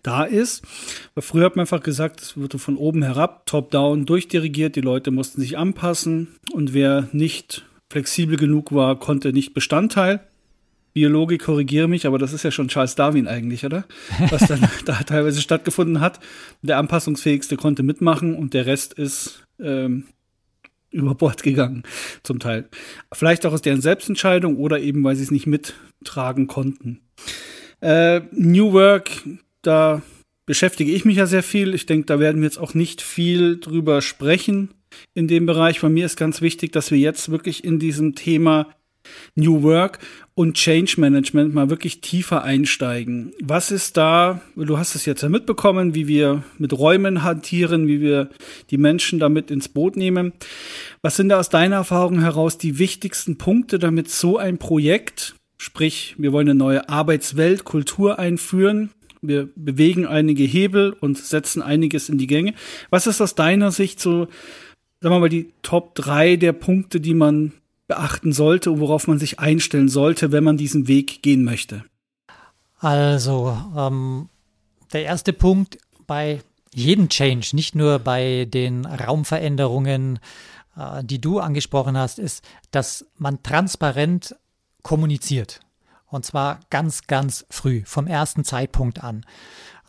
da 0.02 0.24
ist. 0.24 0.64
Weil 1.14 1.24
früher 1.24 1.46
hat 1.46 1.58
man 1.58 1.64
einfach 1.64 1.84
gesagt, 1.84 2.22
es 2.22 2.38
wurde 2.38 2.58
von 2.58 2.78
oben 2.78 3.02
herab, 3.04 3.46
top-down 3.48 4.06
durchdirigiert, 4.06 4.78
die 4.78 4.82
Leute 4.82 5.12
mussten 5.12 5.42
sich 5.42 5.58
anpassen 5.58 6.36
und 6.54 6.74
wer 6.74 7.10
nicht 7.12 7.66
flexibel 7.94 8.38
genug 8.38 8.74
war, 8.74 9.00
konnte 9.00 9.34
nicht 9.34 9.54
Bestandteil. 9.54 10.20
Biologie 10.94 11.38
korrigiere 11.38 11.88
mich, 11.88 12.08
aber 12.08 12.18
das 12.18 12.34
ist 12.34 12.44
ja 12.44 12.50
schon 12.50 12.68
Charles 12.68 12.96
Darwin 12.96 13.28
eigentlich, 13.28 13.66
oder? 13.66 13.86
Was 14.30 14.48
dann 14.48 14.68
da 14.86 15.04
teilweise 15.04 15.42
stattgefunden 15.42 16.02
hat. 16.02 16.20
Der 16.64 16.80
anpassungsfähigste 16.80 17.56
konnte 17.56 17.84
mitmachen 17.84 18.36
und 18.36 18.56
der 18.56 18.66
Rest 18.66 18.94
ist 18.94 19.44
ähm, 19.60 20.06
über 20.90 21.14
Bord 21.14 21.44
gegangen, 21.44 21.84
zum 22.24 22.40
Teil. 22.40 22.68
Vielleicht 23.14 23.46
auch 23.46 23.54
aus 23.54 23.62
deren 23.62 23.82
Selbstentscheidung 23.82 24.58
oder 24.58 24.80
eben, 24.80 25.04
weil 25.04 25.16
sie 25.16 25.24
es 25.24 25.32
nicht 25.32 25.46
mittragen 25.46 26.48
konnten. 26.48 27.00
Äh, 27.80 28.22
New 28.32 28.74
Work, 28.74 29.12
da 29.62 30.02
beschäftige 30.48 30.92
ich 30.92 31.06
mich 31.06 31.18
ja 31.18 31.28
sehr 31.28 31.44
viel. 31.44 31.76
Ich 31.76 31.86
denke, 31.86 32.08
da 32.08 32.20
werden 32.20 32.42
wir 32.42 32.48
jetzt 32.48 32.60
auch 32.60 32.74
nicht 32.74 33.04
viel 33.04 33.60
drüber 33.60 34.02
sprechen 34.02 34.70
in 35.14 35.28
dem 35.28 35.46
Bereich. 35.46 35.82
Bei 35.82 35.90
mir 35.90 36.06
ist 36.06 36.18
ganz 36.18 36.42
wichtig, 36.42 36.72
dass 36.72 36.92
wir 36.92 36.98
jetzt 36.98 37.30
wirklich 37.32 37.64
in 37.64 37.80
diesem 37.80 38.16
Thema 38.16 38.68
New 39.36 39.64
Work 39.64 40.00
und 40.36 40.56
Change 40.56 40.96
Management 40.98 41.54
mal 41.54 41.70
wirklich 41.70 42.02
tiefer 42.02 42.44
einsteigen. 42.44 43.34
Was 43.42 43.72
ist 43.72 43.98
da, 43.98 44.42
du 44.56 44.78
hast 44.78 44.96
es 44.96 45.06
jetzt 45.06 45.22
ja 45.22 45.30
mitbekommen, 45.30 45.94
wie 45.94 46.08
wir 46.08 46.44
mit 46.58 46.74
Räumen 46.74 47.24
hantieren, 47.24 47.88
wie 47.88 48.02
wir 48.02 48.30
die 48.70 48.78
Menschen 48.78 49.20
damit 49.20 49.52
ins 49.52 49.70
Boot 49.70 49.96
nehmen. 49.96 50.34
Was 51.02 51.18
sind 51.18 51.30
da 51.30 51.40
aus 51.40 51.50
deiner 51.50 51.78
Erfahrung 51.78 52.20
heraus 52.20 52.58
die 52.58 52.80
wichtigsten 52.80 53.38
Punkte, 53.38 53.78
damit 53.78 54.10
so 54.10 54.38
ein 54.38 54.58
Projekt, 54.58 55.36
sprich, 55.58 56.16
wir 56.18 56.32
wollen 56.32 56.50
eine 56.50 56.58
neue 56.58 56.90
Arbeitswelt, 56.90 57.64
Kultur 57.64 58.20
einführen, 58.20 58.92
wir 59.22 59.48
bewegen 59.56 60.06
einige 60.06 60.44
Hebel 60.44 60.96
und 61.00 61.18
setzen 61.18 61.62
einiges 61.62 62.10
in 62.10 62.18
die 62.18 62.28
Gänge. 62.28 62.56
Was 62.90 63.08
ist 63.08 63.22
aus 63.22 63.36
deiner 63.36 63.72
Sicht 63.72 64.02
so 64.02 64.28
sagen 65.04 65.16
wir 65.16 65.20
mal, 65.20 65.30
die 65.30 65.52
Top 65.64 65.96
3 65.96 66.38
der 66.38 66.54
Punkte, 66.54 67.02
die 67.02 67.14
man 67.14 67.52
beachten 67.88 68.32
sollte, 68.32 68.80
worauf 68.80 69.06
man 69.06 69.20
sich 69.20 69.38
einstellen 69.38 69.90
sollte, 69.90 70.32
wenn 70.32 70.46
man 70.46 70.56
diesen 70.56 70.88
Weg 70.88 71.22
gehen 71.22 71.44
möchte? 71.44 71.84
Also, 72.80 73.58
ähm, 73.76 74.30
der 74.94 75.04
erste 75.04 75.34
Punkt 75.34 75.78
bei 76.08 76.40
jedem 76.74 77.10
Change, 77.10 77.50
nicht 77.52 77.76
nur 77.76 78.00
bei 78.00 78.46
den 78.46 78.86
Raumveränderungen, 78.86 80.20
äh, 80.78 81.04
die 81.04 81.20
du 81.20 81.40
angesprochen 81.40 81.98
hast, 81.98 82.18
ist, 82.18 82.42
dass 82.72 83.06
man 83.18 83.44
transparent 83.44 84.38
kommuniziert. 84.84 85.60
Und 86.08 86.24
zwar 86.24 86.62
ganz, 86.70 87.08
ganz 87.08 87.46
früh, 87.50 87.82
vom 87.84 88.08
ersten 88.08 88.46
Zeitpunkt 88.46 89.04
an. 89.04 89.26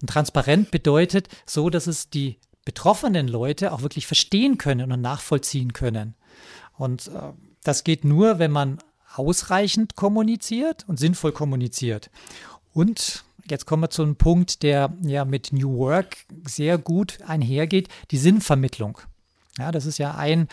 Und 0.01 0.11
transparent 0.11 0.73
bedeutet 0.73 1.29
so, 1.47 1.71
dass 1.71 1.87
es 1.87 2.11
die 2.11 2.39
betroffenen 2.65 3.29
Leute 3.29 3.73
auch 3.73 3.83
wirklich 3.83 4.07
verstehen 4.07 4.59
können 4.59 4.93
und 4.93 5.01
nachvollziehen 5.01 5.73
können. 5.73 6.15
Und 6.77 7.09
äh, 7.09 7.33
das 7.63 7.85
geht 7.85 8.05
nur, 8.05 8.39
wenn 8.39 8.51
man 8.51 8.79
ausreichend 9.15 9.97
kommuniziert 9.97 10.85
und 10.89 10.99
sinnvoll 10.99 11.33
kommuniziert. 11.33 12.11
Und 12.73 13.25
jetzt 13.49 13.67
kommen 13.67 13.83
wir 13.83 13.91
zu 13.91 14.03
einem 14.03 14.17
Punkt, 14.17 14.63
der 14.63 14.93
ja 15.03 15.25
mit 15.25 15.53
New 15.53 15.77
Work 15.79 16.17
sehr 16.47 16.79
gut 16.79 17.19
einhergeht, 17.27 17.89
die 18.11 18.19
Sinnvermittlung. 18.19 18.99
Ja, 19.59 19.71
das 19.71 19.87
ist 19.87 19.99
ja 19.99 20.15
ein 20.15 20.49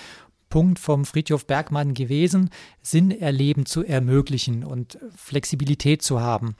Punkt 0.49 0.77
vom 0.77 1.05
Friedhof 1.05 1.47
Bergmann 1.47 1.93
gewesen, 1.93 2.49
Sinn 2.83 3.09
erleben 3.09 3.65
zu 3.65 3.83
ermöglichen 3.83 4.63
und 4.63 4.99
Flexibilität 5.15 6.03
zu 6.03 6.19
haben. 6.19 6.55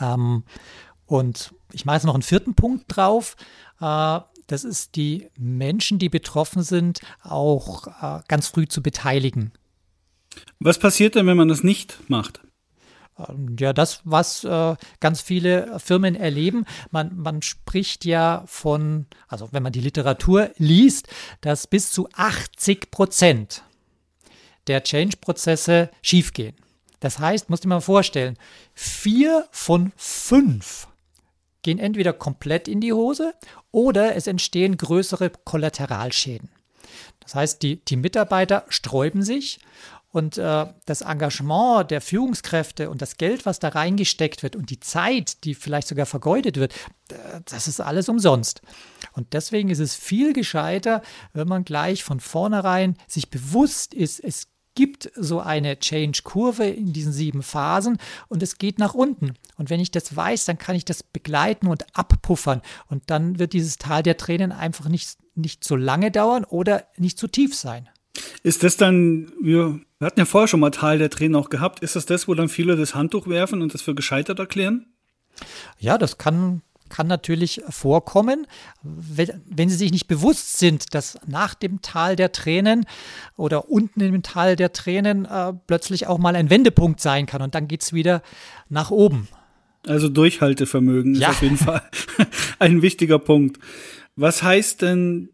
Ähm, 0.00 0.44
und 1.06 1.52
ich 1.72 1.84
mache 1.84 1.96
jetzt 1.96 2.04
noch 2.04 2.14
einen 2.14 2.22
vierten 2.22 2.54
Punkt 2.54 2.84
drauf. 2.88 3.36
Äh, 3.80 4.20
das 4.50 4.64
ist 4.64 4.96
die 4.96 5.28
Menschen, 5.38 6.00
die 6.00 6.08
betroffen 6.08 6.62
sind, 6.62 7.00
auch 7.22 7.86
äh, 7.86 8.22
ganz 8.26 8.48
früh 8.48 8.66
zu 8.66 8.82
beteiligen. 8.82 9.52
Was 10.58 10.78
passiert 10.78 11.14
denn, 11.14 11.26
wenn 11.26 11.36
man 11.36 11.48
das 11.48 11.62
nicht 11.62 11.98
macht? 12.08 12.40
Ähm, 13.16 13.54
ja, 13.60 13.72
das, 13.72 14.00
was 14.04 14.42
äh, 14.42 14.74
ganz 14.98 15.20
viele 15.20 15.78
Firmen 15.78 16.16
erleben. 16.16 16.64
Man, 16.90 17.16
man 17.16 17.42
spricht 17.42 18.04
ja 18.04 18.42
von, 18.46 19.06
also 19.28 19.48
wenn 19.52 19.62
man 19.62 19.72
die 19.72 19.80
Literatur 19.80 20.50
liest, 20.56 21.06
dass 21.42 21.68
bis 21.68 21.92
zu 21.92 22.08
80 22.12 22.90
Prozent 22.90 23.62
der 24.66 24.82
Change-Prozesse 24.82 25.90
schiefgehen. 26.02 26.56
Das 26.98 27.20
heißt, 27.20 27.50
musst 27.50 27.64
du 27.64 27.68
dir 27.68 27.74
mal 27.74 27.80
vorstellen, 27.80 28.36
vier 28.74 29.46
von 29.52 29.92
fünf 29.96 30.88
gehen 31.62 31.78
entweder 31.78 32.12
komplett 32.12 32.68
in 32.68 32.80
die 32.80 32.92
Hose 32.92 33.34
oder 33.70 34.16
es 34.16 34.26
entstehen 34.26 34.76
größere 34.76 35.30
Kollateralschäden. 35.44 36.50
Das 37.20 37.34
heißt, 37.34 37.62
die, 37.62 37.84
die 37.84 37.96
Mitarbeiter 37.96 38.64
sträuben 38.68 39.22
sich 39.22 39.60
Und 40.12 40.38
äh, 40.38 40.66
das 40.86 41.02
Engagement 41.02 41.90
der 41.92 42.00
Führungskräfte 42.00 42.90
und 42.90 43.00
das 43.00 43.16
Geld, 43.16 43.46
was 43.46 43.60
da 43.60 43.68
reingesteckt 43.68 44.42
wird 44.42 44.56
und 44.56 44.70
die 44.70 44.80
Zeit, 44.80 45.44
die 45.44 45.54
vielleicht 45.54 45.86
sogar 45.86 46.06
vergeudet 46.06 46.56
wird, 46.56 46.74
das 47.44 47.68
ist 47.68 47.80
alles 47.80 48.08
umsonst. 48.08 48.60
Und 49.12 49.32
deswegen 49.34 49.70
ist 49.70 49.78
es 49.78 49.94
viel 49.94 50.32
gescheiter, 50.32 51.02
wenn 51.32 51.46
man 51.46 51.64
gleich 51.64 52.02
von 52.02 52.18
vornherein 52.18 52.96
sich 53.06 53.30
bewusst 53.30 53.94
ist, 53.94 54.18
es 54.22 54.48
gibt 54.80 55.12
so 55.14 55.40
eine 55.40 55.78
Change-Kurve 55.78 56.64
in 56.64 56.94
diesen 56.94 57.12
sieben 57.12 57.42
Phasen 57.42 57.98
und 58.28 58.42
es 58.42 58.56
geht 58.56 58.78
nach 58.78 58.94
unten. 58.94 59.34
Und 59.58 59.68
wenn 59.68 59.78
ich 59.78 59.90
das 59.90 60.16
weiß, 60.16 60.46
dann 60.46 60.56
kann 60.56 60.74
ich 60.74 60.86
das 60.86 61.02
begleiten 61.02 61.66
und 61.66 61.84
abpuffern. 61.94 62.62
Und 62.88 63.02
dann 63.10 63.38
wird 63.38 63.52
dieses 63.52 63.76
Tal 63.76 64.02
der 64.02 64.16
Tränen 64.16 64.52
einfach 64.52 64.88
nicht, 64.88 65.18
nicht 65.34 65.64
so 65.64 65.76
lange 65.76 66.10
dauern 66.10 66.44
oder 66.44 66.84
nicht 66.96 67.18
zu 67.18 67.28
tief 67.28 67.54
sein. 67.54 67.90
Ist 68.42 68.62
das 68.62 68.78
dann, 68.78 69.30
wir, 69.38 69.80
wir 69.98 70.06
hatten 70.06 70.20
ja 70.20 70.24
vorher 70.24 70.48
schon 70.48 70.60
mal 70.60 70.70
Tal 70.70 70.96
der 70.96 71.10
Tränen 71.10 71.36
auch 71.36 71.50
gehabt, 71.50 71.80
ist 71.80 71.94
das 71.94 72.06
das, 72.06 72.26
wo 72.26 72.32
dann 72.32 72.48
viele 72.48 72.74
das 72.74 72.94
Handtuch 72.94 73.26
werfen 73.26 73.60
und 73.60 73.74
das 73.74 73.82
für 73.82 73.94
gescheitert 73.94 74.38
erklären? 74.38 74.86
Ja, 75.78 75.98
das 75.98 76.16
kann, 76.16 76.62
kann 76.90 77.06
natürlich 77.06 77.62
vorkommen, 77.70 78.46
wenn, 78.82 79.68
Sie 79.68 79.76
sich 79.76 79.92
nicht 79.92 80.08
bewusst 80.08 80.58
sind, 80.58 80.94
dass 80.94 81.18
nach 81.26 81.54
dem 81.54 81.80
Tal 81.80 82.16
der 82.16 82.32
Tränen 82.32 82.84
oder 83.36 83.70
unten 83.70 84.00
im 84.00 84.22
Tal 84.22 84.56
der 84.56 84.72
Tränen 84.72 85.24
äh, 85.24 85.54
plötzlich 85.66 86.06
auch 86.06 86.18
mal 86.18 86.36
ein 86.36 86.50
Wendepunkt 86.50 87.00
sein 87.00 87.24
kann 87.24 87.40
und 87.40 87.54
dann 87.54 87.68
geht 87.68 87.82
es 87.82 87.92
wieder 87.92 88.22
nach 88.68 88.90
oben. 88.90 89.28
Also 89.86 90.08
Durchhaltevermögen 90.08 91.14
ja. 91.14 91.30
ist 91.30 91.36
auf 91.36 91.42
jeden 91.42 91.56
Fall 91.56 91.82
ein 92.58 92.82
wichtiger 92.82 93.18
Punkt. 93.18 93.58
Was 94.16 94.42
heißt 94.42 94.82
denn 94.82 95.30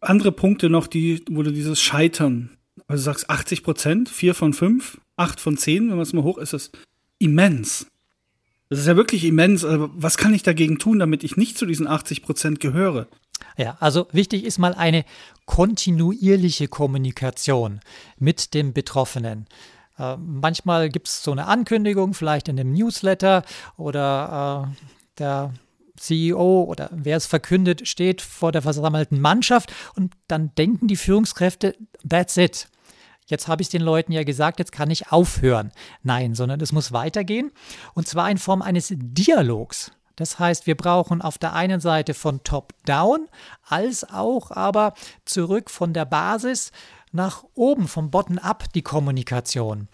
andere 0.00 0.32
Punkte 0.32 0.70
noch, 0.70 0.86
die, 0.86 1.22
wo 1.30 1.42
du 1.42 1.52
dieses 1.52 1.80
Scheitern, 1.80 2.50
also 2.86 3.00
du 3.00 3.04
sagst 3.04 3.28
80 3.28 3.62
Prozent, 3.62 4.08
4 4.08 4.34
von 4.34 4.52
5, 4.52 4.98
8 5.16 5.40
von 5.40 5.56
10, 5.56 5.88
wenn 5.88 5.96
man 5.96 6.00
es 6.00 6.12
mal 6.12 6.22
hoch 6.22 6.38
ist, 6.38 6.52
ist 6.54 6.78
immens. 7.18 7.86
Das 8.70 8.80
ist 8.80 8.86
ja 8.86 8.96
wirklich 8.96 9.24
immens. 9.24 9.64
Also 9.64 9.90
was 9.94 10.18
kann 10.18 10.34
ich 10.34 10.42
dagegen 10.42 10.78
tun, 10.78 10.98
damit 10.98 11.24
ich 11.24 11.36
nicht 11.36 11.56
zu 11.56 11.66
diesen 11.66 11.86
80 11.86 12.22
Prozent 12.22 12.60
gehöre? 12.60 13.06
Ja, 13.56 13.76
also 13.80 14.06
wichtig 14.12 14.44
ist 14.44 14.58
mal 14.58 14.74
eine 14.74 15.04
kontinuierliche 15.46 16.68
Kommunikation 16.68 17.80
mit 18.18 18.54
dem 18.54 18.72
Betroffenen. 18.72 19.46
Äh, 19.98 20.16
manchmal 20.16 20.90
gibt 20.90 21.08
es 21.08 21.22
so 21.22 21.32
eine 21.32 21.46
Ankündigung, 21.46 22.14
vielleicht 22.14 22.48
in 22.48 22.58
einem 22.58 22.72
Newsletter 22.72 23.44
oder 23.76 24.68
äh, 24.70 24.86
der 25.18 25.54
CEO 25.96 26.64
oder 26.64 26.90
wer 26.92 27.16
es 27.16 27.26
verkündet, 27.26 27.88
steht 27.88 28.22
vor 28.22 28.52
der 28.52 28.62
versammelten 28.62 29.20
Mannschaft 29.20 29.72
und 29.94 30.14
dann 30.28 30.54
denken 30.56 30.86
die 30.86 30.96
Führungskräfte, 30.96 31.74
that's 32.08 32.36
it. 32.36 32.68
Jetzt 33.28 33.46
habe 33.46 33.62
ich 33.62 33.68
den 33.68 33.82
Leuten 33.82 34.12
ja 34.12 34.24
gesagt, 34.24 34.58
jetzt 34.58 34.72
kann 34.72 34.90
ich 34.90 35.12
aufhören. 35.12 35.70
Nein, 36.02 36.34
sondern 36.34 36.60
es 36.60 36.72
muss 36.72 36.92
weitergehen 36.92 37.52
und 37.94 38.08
zwar 38.08 38.30
in 38.30 38.38
Form 38.38 38.62
eines 38.62 38.92
Dialogs. 38.94 39.92
Das 40.16 40.40
heißt, 40.40 40.66
wir 40.66 40.76
brauchen 40.76 41.22
auf 41.22 41.38
der 41.38 41.52
einen 41.52 41.80
Seite 41.80 42.12
von 42.12 42.42
Top-Down 42.42 43.28
als 43.62 44.02
auch 44.02 44.50
aber 44.50 44.94
zurück 45.24 45.70
von 45.70 45.92
der 45.92 46.06
Basis 46.06 46.72
nach 47.12 47.44
oben, 47.54 47.86
vom 47.86 48.10
Bottom-up 48.10 48.72
die 48.72 48.82
Kommunikation. 48.82 49.88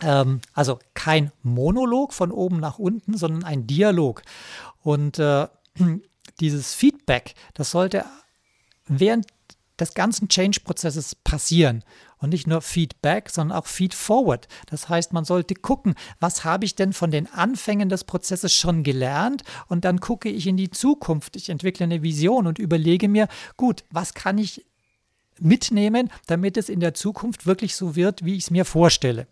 Ähm, 0.00 0.40
also 0.54 0.78
kein 0.94 1.30
Monolog 1.42 2.14
von 2.14 2.32
oben 2.32 2.58
nach 2.58 2.78
unten, 2.78 3.16
sondern 3.16 3.44
ein 3.44 3.66
Dialog. 3.66 4.22
Und 4.82 5.18
äh, 5.18 5.48
dieses 6.40 6.72
Feedback, 6.72 7.34
das 7.52 7.72
sollte 7.72 8.06
während 8.86 9.26
des 9.78 9.94
ganzen 9.94 10.28
Change-Prozesses 10.28 11.14
passieren. 11.14 11.84
Und 12.20 12.30
nicht 12.30 12.46
nur 12.46 12.60
Feedback, 12.60 13.30
sondern 13.30 13.58
auch 13.58 13.66
Feed-Forward. 13.66 14.46
Das 14.66 14.90
heißt, 14.90 15.14
man 15.14 15.24
sollte 15.24 15.54
gucken, 15.54 15.94
was 16.20 16.44
habe 16.44 16.66
ich 16.66 16.74
denn 16.74 16.92
von 16.92 17.10
den 17.10 17.26
Anfängen 17.32 17.88
des 17.88 18.04
Prozesses 18.04 18.54
schon 18.54 18.82
gelernt? 18.82 19.42
Und 19.68 19.86
dann 19.86 20.00
gucke 20.00 20.28
ich 20.28 20.46
in 20.46 20.58
die 20.58 20.70
Zukunft. 20.70 21.34
Ich 21.36 21.48
entwickle 21.48 21.84
eine 21.84 22.02
Vision 22.02 22.46
und 22.46 22.58
überlege 22.58 23.08
mir, 23.08 23.26
gut, 23.56 23.84
was 23.90 24.12
kann 24.12 24.36
ich 24.36 24.66
mitnehmen, 25.40 26.10
damit 26.26 26.58
es 26.58 26.68
in 26.68 26.80
der 26.80 26.92
Zukunft 26.92 27.46
wirklich 27.46 27.74
so 27.74 27.96
wird, 27.96 28.22
wie 28.24 28.36
ich 28.36 28.44
es 28.44 28.50
mir 28.50 28.66
vorstelle. 28.66 29.26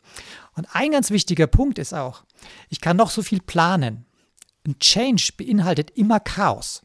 Und 0.57 0.67
ein 0.73 0.93
ganz 0.93 1.11
wichtiger 1.11 1.47
Punkt 1.47 1.79
ist 1.79 1.93
auch, 1.93 2.23
ich 2.71 2.81
kann 2.81 2.97
noch 2.97 3.11
so 3.11 3.23
viel 3.23 3.41
planen. 3.41 4.07
Ein 4.67 4.79
Change 4.79 5.33
beinhaltet 5.37 5.91
immer 5.91 6.21
Chaos. 6.21 6.83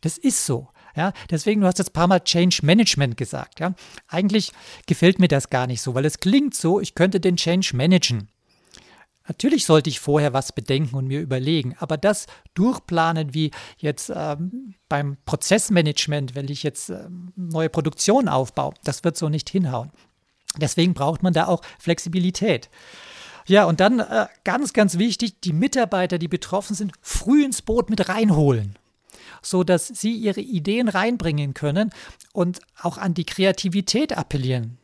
Das 0.00 0.16
ist 0.16 0.46
so. 0.46 0.68
Ja, 0.96 1.12
deswegen, 1.30 1.60
du 1.60 1.66
hast 1.66 1.78
jetzt 1.78 1.90
ein 1.90 1.94
paar 1.94 2.06
Mal 2.06 2.20
Change 2.20 2.60
Management 2.62 3.16
gesagt. 3.16 3.60
Ja. 3.60 3.74
Eigentlich 4.08 4.52
gefällt 4.86 5.18
mir 5.18 5.28
das 5.28 5.50
gar 5.50 5.66
nicht 5.66 5.82
so, 5.82 5.94
weil 5.94 6.04
es 6.04 6.20
klingt 6.20 6.54
so, 6.54 6.80
ich 6.80 6.94
könnte 6.94 7.20
den 7.20 7.36
Change 7.36 7.72
managen. 7.74 8.28
Natürlich 9.26 9.64
sollte 9.64 9.88
ich 9.88 10.00
vorher 10.00 10.34
was 10.34 10.52
bedenken 10.52 10.96
und 10.96 11.06
mir 11.06 11.20
überlegen, 11.20 11.74
aber 11.78 11.96
das 11.96 12.26
durchplanen 12.52 13.32
wie 13.32 13.52
jetzt 13.78 14.12
ähm, 14.14 14.74
beim 14.88 15.16
Prozessmanagement, 15.24 16.34
wenn 16.34 16.48
ich 16.48 16.62
jetzt 16.62 16.90
ähm, 16.90 17.32
neue 17.34 17.70
Produktion 17.70 18.28
aufbaue, 18.28 18.74
das 18.84 19.02
wird 19.02 19.16
so 19.16 19.30
nicht 19.30 19.48
hinhauen. 19.48 19.90
Deswegen 20.58 20.92
braucht 20.92 21.22
man 21.22 21.32
da 21.32 21.46
auch 21.46 21.62
Flexibilität. 21.78 22.68
Ja, 23.46 23.64
und 23.64 23.80
dann 23.80 23.98
äh, 23.98 24.26
ganz, 24.44 24.74
ganz 24.74 24.98
wichtig, 24.98 25.40
die 25.40 25.54
Mitarbeiter, 25.54 26.18
die 26.18 26.28
betroffen 26.28 26.76
sind, 26.76 26.92
früh 27.00 27.44
ins 27.44 27.62
Boot 27.62 27.88
mit 27.88 28.08
reinholen 28.08 28.78
so 29.44 29.64
dass 29.64 29.88
sie 29.88 30.12
ihre 30.12 30.40
Ideen 30.40 30.88
reinbringen 30.88 31.54
können 31.54 31.90
und 32.32 32.60
auch 32.80 32.98
an 32.98 33.14
die 33.14 33.24
Kreativität 33.24 34.16
appellieren. 34.16 34.78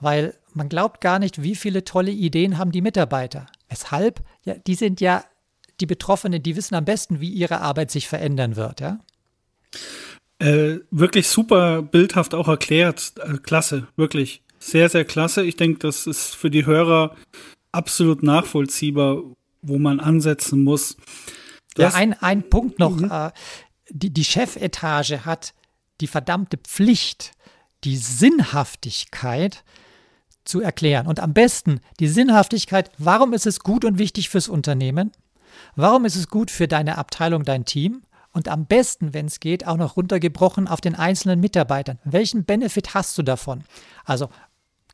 Weil 0.00 0.34
man 0.54 0.68
glaubt 0.68 1.00
gar 1.00 1.18
nicht, 1.18 1.42
wie 1.42 1.54
viele 1.54 1.84
tolle 1.84 2.10
Ideen 2.10 2.58
haben 2.58 2.72
die 2.72 2.82
Mitarbeiter. 2.82 3.46
Weshalb? 3.68 4.22
Ja, 4.44 4.54
die 4.54 4.74
sind 4.74 5.00
ja 5.00 5.24
die 5.80 5.86
Betroffenen, 5.86 6.42
die 6.42 6.56
wissen 6.56 6.74
am 6.74 6.84
besten, 6.84 7.20
wie 7.20 7.30
ihre 7.30 7.60
Arbeit 7.60 7.90
sich 7.90 8.08
verändern 8.08 8.56
wird, 8.56 8.80
ja. 8.80 8.98
Äh, 10.38 10.80
wirklich 10.90 11.28
super 11.28 11.82
bildhaft 11.82 12.34
auch 12.34 12.48
erklärt. 12.48 13.14
Äh, 13.18 13.38
klasse, 13.38 13.86
wirklich. 13.96 14.42
Sehr, 14.58 14.88
sehr 14.88 15.04
klasse. 15.04 15.44
Ich 15.44 15.56
denke, 15.56 15.78
das 15.78 16.06
ist 16.06 16.34
für 16.34 16.50
die 16.50 16.66
Hörer 16.66 17.16
absolut 17.70 18.22
nachvollziehbar, 18.22 19.22
wo 19.62 19.78
man 19.78 20.00
ansetzen 20.00 20.62
muss. 20.62 20.96
Das 21.74 21.94
ja, 21.94 21.98
ein, 21.98 22.12
ein 22.14 22.48
Punkt 22.48 22.78
noch. 22.78 22.96
Mhm. 22.96 23.10
Die, 23.94 24.10
die 24.10 24.24
Chefetage 24.24 25.24
hat 25.24 25.52
die 26.00 26.06
verdammte 26.06 26.56
Pflicht, 26.56 27.32
die 27.84 27.96
Sinnhaftigkeit 27.96 29.64
zu 30.44 30.60
erklären. 30.60 31.06
Und 31.06 31.20
am 31.20 31.34
besten 31.34 31.80
die 32.00 32.08
Sinnhaftigkeit, 32.08 32.90
warum 32.98 33.32
ist 33.32 33.46
es 33.46 33.60
gut 33.60 33.84
und 33.84 33.98
wichtig 33.98 34.30
fürs 34.30 34.48
Unternehmen? 34.48 35.12
Warum 35.76 36.04
ist 36.06 36.16
es 36.16 36.28
gut 36.28 36.50
für 36.50 36.66
deine 36.66 36.96
Abteilung, 36.96 37.44
dein 37.44 37.64
Team? 37.64 38.02
Und 38.32 38.48
am 38.48 38.64
besten, 38.64 39.12
wenn 39.12 39.26
es 39.26 39.40
geht, 39.40 39.66
auch 39.66 39.76
noch 39.76 39.96
runtergebrochen 39.96 40.66
auf 40.66 40.80
den 40.80 40.94
einzelnen 40.94 41.40
Mitarbeitern. 41.40 41.98
Welchen 42.04 42.44
Benefit 42.44 42.94
hast 42.94 43.18
du 43.18 43.22
davon? 43.22 43.62
Also 44.06 44.30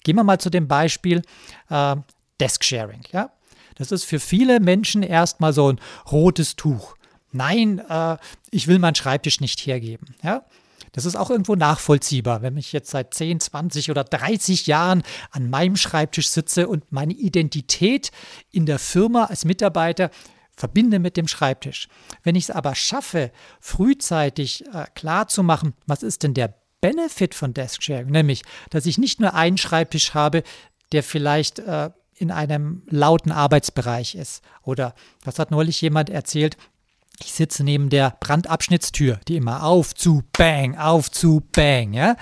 gehen 0.02 0.16
wir 0.16 0.24
mal 0.24 0.40
zu 0.40 0.50
dem 0.50 0.66
Beispiel 0.66 1.22
äh, 1.70 1.96
Desk 2.40 2.64
Sharing. 2.64 3.04
Ja? 3.12 3.30
Das 3.76 3.92
ist 3.92 4.04
für 4.04 4.18
viele 4.18 4.58
Menschen 4.58 5.04
erstmal 5.04 5.52
so 5.52 5.70
ein 5.70 5.80
rotes 6.10 6.56
Tuch. 6.56 6.97
Nein, 7.32 7.80
äh, 7.88 8.16
ich 8.50 8.66
will 8.68 8.78
meinen 8.78 8.94
Schreibtisch 8.94 9.40
nicht 9.40 9.60
hergeben. 9.66 10.14
Ja? 10.22 10.44
Das 10.92 11.04
ist 11.04 11.16
auch 11.16 11.30
irgendwo 11.30 11.54
nachvollziehbar, 11.54 12.42
wenn 12.42 12.56
ich 12.56 12.72
jetzt 12.72 12.90
seit 12.90 13.14
10, 13.14 13.40
20 13.40 13.90
oder 13.90 14.04
30 14.04 14.66
Jahren 14.66 15.02
an 15.30 15.50
meinem 15.50 15.76
Schreibtisch 15.76 16.28
sitze 16.28 16.68
und 16.68 16.90
meine 16.90 17.12
Identität 17.12 18.10
in 18.50 18.66
der 18.66 18.78
Firma 18.78 19.24
als 19.24 19.44
Mitarbeiter 19.44 20.10
verbinde 20.56 20.98
mit 20.98 21.16
dem 21.16 21.28
Schreibtisch. 21.28 21.88
Wenn 22.22 22.34
ich 22.34 22.44
es 22.44 22.50
aber 22.50 22.74
schaffe, 22.74 23.30
frühzeitig 23.60 24.66
äh, 24.72 24.86
klar 24.94 25.28
zu 25.28 25.42
machen, 25.42 25.74
was 25.86 26.02
ist 26.02 26.22
denn 26.22 26.34
der 26.34 26.54
Benefit 26.80 27.34
von 27.34 27.54
Desk 27.54 27.82
Sharing, 27.82 28.10
nämlich, 28.10 28.42
dass 28.70 28.86
ich 28.86 28.98
nicht 28.98 29.20
nur 29.20 29.34
einen 29.34 29.58
Schreibtisch 29.58 30.14
habe, 30.14 30.42
der 30.92 31.02
vielleicht 31.02 31.58
äh, 31.60 31.90
in 32.14 32.30
einem 32.30 32.82
lauten 32.86 33.30
Arbeitsbereich 33.30 34.14
ist. 34.14 34.42
Oder 34.62 34.94
was 35.24 35.38
hat 35.38 35.50
neulich 35.50 35.80
jemand 35.80 36.10
erzählt? 36.10 36.56
Ich 37.20 37.32
sitze 37.32 37.64
neben 37.64 37.90
der 37.90 38.16
Brandabschnittstür, 38.20 39.20
die 39.26 39.36
immer 39.36 39.64
auf 39.64 39.94
zu 39.94 40.22
bang, 40.36 40.76
auf 40.78 41.10
zu 41.10 41.42
bang, 41.52 41.92
ja. 41.92 42.16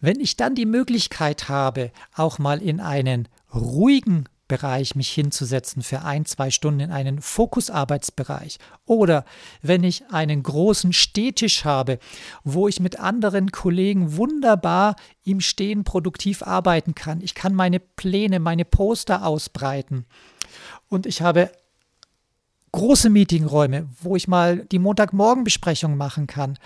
Wenn 0.00 0.20
ich 0.20 0.36
dann 0.36 0.54
die 0.54 0.66
Möglichkeit 0.66 1.48
habe, 1.48 1.92
auch 2.14 2.38
mal 2.38 2.60
in 2.60 2.80
einen 2.80 3.28
ruhigen 3.54 4.28
Bereich 4.48 4.94
mich 4.96 5.08
hinzusetzen 5.08 5.82
für 5.82 6.02
ein, 6.02 6.26
zwei 6.26 6.50
Stunden 6.50 6.80
in 6.80 6.90
einen 6.90 7.22
Fokusarbeitsbereich 7.22 8.58
oder 8.84 9.24
wenn 9.62 9.82
ich 9.82 10.10
einen 10.10 10.42
großen 10.42 10.92
Stehtisch 10.92 11.64
habe, 11.64 11.98
wo 12.44 12.68
ich 12.68 12.78
mit 12.78 13.00
anderen 13.00 13.50
Kollegen 13.50 14.16
wunderbar 14.16 14.96
im 15.24 15.40
Stehen 15.40 15.84
produktiv 15.84 16.42
arbeiten 16.42 16.94
kann. 16.94 17.22
Ich 17.22 17.34
kann 17.34 17.54
meine 17.54 17.80
Pläne, 17.80 18.40
meine 18.40 18.66
Poster 18.66 19.24
ausbreiten 19.24 20.04
und 20.88 21.06
ich 21.06 21.22
habe 21.22 21.50
große 22.72 23.10
Meetingräume, 23.10 23.88
wo 24.00 24.16
ich 24.16 24.28
mal 24.28 24.66
die 24.70 24.78
Montagmorgenbesprechung 24.78 25.96
machen 25.96 26.26
kann. 26.26 26.58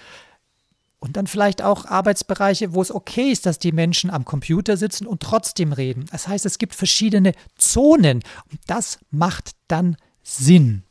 Und 0.98 1.16
dann 1.16 1.26
vielleicht 1.26 1.62
auch 1.62 1.84
Arbeitsbereiche, 1.84 2.72
wo 2.72 2.80
es 2.80 2.90
okay 2.90 3.30
ist, 3.30 3.44
dass 3.46 3.58
die 3.58 3.72
Menschen 3.72 4.10
am 4.10 4.24
Computer 4.24 4.76
sitzen 4.76 5.06
und 5.06 5.22
trotzdem 5.22 5.72
reden. 5.72 6.06
Das 6.10 6.26
heißt, 6.26 6.46
es 6.46 6.58
gibt 6.58 6.74
verschiedene 6.74 7.32
Zonen 7.56 8.22
und 8.50 8.60
das 8.66 8.98
macht 9.10 9.50
dann 9.68 9.96
Sinn. 10.22 10.82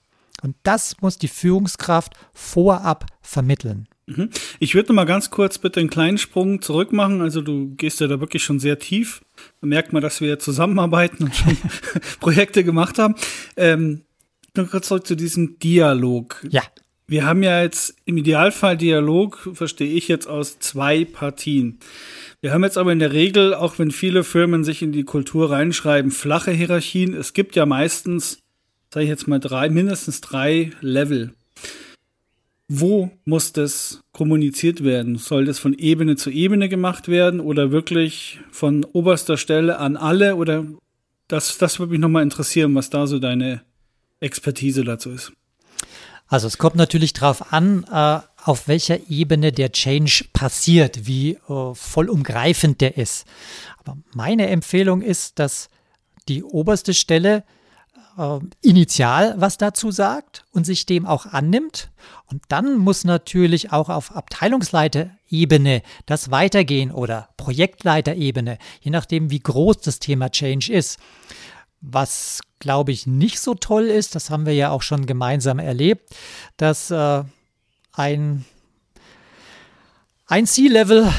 Und 0.44 0.56
das 0.64 1.02
muss 1.02 1.18
die 1.18 1.28
Führungskraft 1.28 2.14
vorab 2.34 3.08
vermitteln. 3.22 3.88
Mhm. 4.06 4.30
Ich 4.60 4.76
würde 4.76 4.90
noch 4.90 4.96
mal 4.96 5.06
ganz 5.06 5.32
kurz 5.32 5.58
bitte 5.58 5.80
einen 5.80 5.90
kleinen 5.90 6.18
Sprung 6.18 6.62
zurück 6.62 6.94
machen. 6.94 7.22
Also 7.22 7.42
du 7.42 7.74
gehst 7.76 8.00
ja 8.00 8.08
da 8.08 8.20
wirklich 8.20 8.44
schon 8.44 8.60
sehr 8.60 8.78
tief. 8.78 9.24
Merkt 9.62 9.94
man, 9.94 10.02
dass 10.04 10.22
wir 10.22 10.38
zusammenarbeiten 10.38 11.24
und 11.24 11.36
schon 11.36 11.58
Projekte 12.20 12.64
gemacht 12.64 13.00
haben. 13.00 13.16
Ähm, 13.58 14.05
nur 14.58 14.68
kurz 14.68 14.88
zurück 14.88 15.08
zu 15.08 15.16
diesem 15.16 15.60
Dialog. 15.60 16.46
Ja. 16.50 16.64
Wir 17.08 17.26
haben 17.26 17.44
ja 17.44 17.62
jetzt 17.62 17.96
im 18.06 18.18
Idealfall 18.18 18.78
Dialog, 18.78 19.50
verstehe 19.54 19.94
ich 19.94 20.08
jetzt 20.08 20.28
aus 20.28 20.58
zwei 20.58 21.06
Partien. 21.06 21.78
Wir 22.42 22.52
haben 22.52 22.64
jetzt 22.64 22.80
aber 22.80 22.92
in 22.92 23.00
der 23.00 23.14
Regel, 23.14 23.54
auch 23.54 23.78
wenn 23.78 23.92
viele 23.92 24.24
Firmen 24.24 24.64
sich 24.64 24.82
in 24.82 24.92
die 24.92 25.04
Kultur 25.04 25.52
reinschreiben, 25.52 26.10
flache 26.10 26.52
Hierarchien. 26.52 27.14
Es 27.14 27.34
gibt 27.34 27.56
ja 27.56 27.68
meistens, 27.68 28.40
sage 28.92 29.04
ich 29.04 29.10
jetzt 29.10 29.28
mal 29.28 29.40
drei, 29.40 29.70
mindestens 29.70 30.22
drei 30.22 30.72
Level. 30.82 31.34
Wo 32.68 33.12
muss 33.24 33.54
das 33.54 34.02
kommuniziert 34.12 34.84
werden? 34.84 35.18
Soll 35.18 35.46
das 35.46 35.60
von 35.60 35.74
Ebene 35.76 36.16
zu 36.16 36.32
Ebene 36.32 36.70
gemacht 36.70 37.08
werden 37.08 37.40
oder 37.40 37.72
wirklich 37.72 38.40
von 38.50 38.84
oberster 38.84 39.38
Stelle 39.38 39.78
an 39.78 39.96
alle? 39.96 40.36
Oder 40.36 40.66
das, 41.28 41.60
das 41.60 41.80
würde 41.80 41.92
mich 41.92 42.00
nochmal 42.00 42.24
interessieren, 42.24 42.74
was 42.74 42.90
da 42.90 43.06
so 43.06 43.20
deine 43.20 43.62
Expertise 44.26 44.84
dazu 44.84 45.12
ist. 45.12 45.32
Also 46.28 46.48
es 46.48 46.58
kommt 46.58 46.76
natürlich 46.76 47.14
darauf 47.14 47.54
an, 47.54 47.86
äh, 47.92 48.20
auf 48.44 48.68
welcher 48.68 49.10
Ebene 49.10 49.52
der 49.52 49.72
Change 49.72 50.26
passiert, 50.34 51.08
wie 51.08 51.34
äh, 51.48 51.74
vollumgreifend 51.74 52.82
der 52.82 52.98
ist. 52.98 53.26
Aber 53.78 53.98
meine 54.14 54.48
Empfehlung 54.48 55.02
ist, 55.02 55.40
dass 55.40 55.70
die 56.28 56.44
oberste 56.44 56.94
Stelle 56.94 57.44
äh, 58.18 58.40
initial 58.62 59.36
was 59.38 59.58
dazu 59.58 59.92
sagt 59.92 60.46
und 60.52 60.66
sich 60.66 60.86
dem 60.86 61.06
auch 61.06 61.28
annimmt. 61.28 61.92
Und 62.28 62.44
dann 62.48 62.78
muss 62.78 63.04
natürlich 63.04 63.72
auch 63.72 63.90
auf 63.90 64.16
Abteilungsleiterebene 64.16 65.84
das 66.06 66.32
weitergehen 66.32 66.92
oder 66.92 67.30
Projektleiterebene, 67.38 68.58
je 68.82 68.92
nachdem, 68.92 69.30
wie 69.30 69.40
groß 69.40 69.78
das 69.78 70.00
Thema 70.00 70.30
Change 70.30 70.74
ist. 70.74 71.00
Was, 71.88 72.42
glaube 72.60 72.92
ich, 72.92 73.06
nicht 73.06 73.40
so 73.40 73.54
toll 73.54 73.86
ist, 73.86 74.16
das 74.16 74.30
haben 74.30 74.46
wir 74.46 74.54
ja 74.54 74.72
auch 74.72 74.82
schon 74.82 75.06
gemeinsam 75.06 75.60
erlebt, 75.60 76.16
dass 76.58 76.90
äh, 76.90 77.24
ein, 77.94 78.46
ein 80.28 80.46
C-Level 80.46 81.12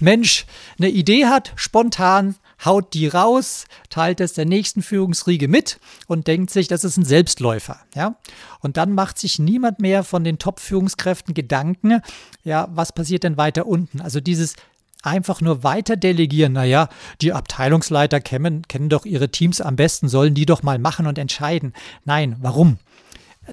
Mensch 0.00 0.46
eine 0.78 0.88
Idee 0.88 1.26
hat, 1.26 1.52
spontan 1.56 2.36
haut 2.64 2.94
die 2.94 3.06
raus, 3.06 3.64
teilt 3.88 4.20
es 4.20 4.34
der 4.34 4.44
nächsten 4.44 4.82
Führungsriege 4.82 5.48
mit 5.48 5.80
und 6.06 6.26
denkt 6.26 6.50
sich, 6.50 6.68
das 6.68 6.84
ist 6.84 6.96
ein 6.96 7.04
Selbstläufer. 7.04 7.80
Ja? 7.94 8.16
Und 8.60 8.76
dann 8.76 8.92
macht 8.94 9.18
sich 9.18 9.38
niemand 9.38 9.80
mehr 9.80 10.04
von 10.04 10.24
den 10.24 10.38
Top-Führungskräften 10.38 11.34
Gedanken, 11.34 12.02
ja, 12.44 12.68
was 12.70 12.92
passiert 12.92 13.24
denn 13.24 13.36
weiter 13.36 13.66
unten? 13.66 14.00
Also 14.00 14.20
dieses 14.20 14.54
einfach 15.02 15.40
nur 15.40 15.62
weiter 15.62 15.96
delegieren. 15.96 16.52
Naja, 16.52 16.88
die 17.20 17.32
Abteilungsleiter 17.32 18.20
kennen, 18.20 18.62
kennen 18.68 18.88
doch 18.88 19.04
ihre 19.06 19.30
Teams 19.30 19.60
am 19.60 19.76
besten, 19.76 20.08
sollen 20.08 20.34
die 20.34 20.46
doch 20.46 20.62
mal 20.62 20.78
machen 20.78 21.06
und 21.06 21.18
entscheiden. 21.18 21.72
Nein, 22.04 22.36
warum? 22.40 22.78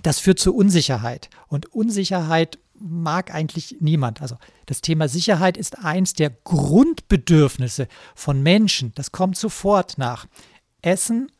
Das 0.03 0.19
führt 0.19 0.39
zu 0.39 0.55
Unsicherheit. 0.55 1.29
Und 1.47 1.73
Unsicherheit 1.73 2.59
mag 2.79 3.33
eigentlich 3.33 3.77
niemand. 3.79 4.21
Also 4.21 4.37
das 4.65 4.81
Thema 4.81 5.07
Sicherheit 5.07 5.57
ist 5.57 5.79
eins 5.83 6.13
der 6.13 6.29
Grundbedürfnisse 6.29 7.87
von 8.15 8.43
Menschen. 8.43 8.91
Das 8.95 9.11
kommt 9.11 9.37
sofort 9.37 9.97
nach. 9.97 10.27
Essen, 10.81 11.31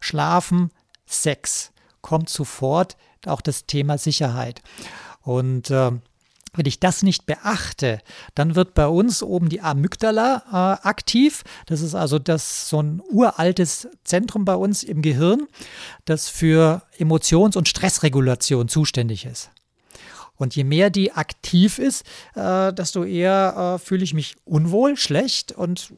Schlafen, 0.00 0.70
Sex 1.06 1.72
kommt 2.00 2.28
sofort 2.28 2.96
auch 3.26 3.40
das 3.40 3.66
Thema 3.66 3.98
Sicherheit. 3.98 4.62
Und 5.22 5.70
äh, 5.70 5.92
wenn 6.54 6.66
ich 6.66 6.80
das 6.80 7.02
nicht 7.02 7.26
beachte, 7.26 8.00
dann 8.34 8.54
wird 8.54 8.74
bei 8.74 8.86
uns 8.86 9.22
oben 9.22 9.48
die 9.48 9.60
Amygdala 9.60 10.44
äh, 10.82 10.86
aktiv. 10.86 11.44
Das 11.66 11.80
ist 11.80 11.94
also 11.94 12.18
das 12.18 12.68
so 12.68 12.82
ein 12.82 13.02
uraltes 13.10 13.88
Zentrum 14.04 14.44
bei 14.44 14.54
uns 14.54 14.82
im 14.82 15.02
Gehirn, 15.02 15.46
das 16.04 16.28
für 16.28 16.82
Emotions- 16.98 17.56
und 17.56 17.68
Stressregulation 17.68 18.68
zuständig 18.68 19.26
ist. 19.26 19.50
Und 20.36 20.56
je 20.56 20.64
mehr 20.64 20.90
die 20.90 21.12
aktiv 21.12 21.78
ist, 21.78 22.04
äh, 22.34 22.72
desto 22.72 23.04
eher 23.04 23.76
äh, 23.76 23.84
fühle 23.84 24.04
ich 24.04 24.14
mich 24.14 24.36
unwohl, 24.44 24.96
schlecht 24.96 25.52
und 25.52 25.92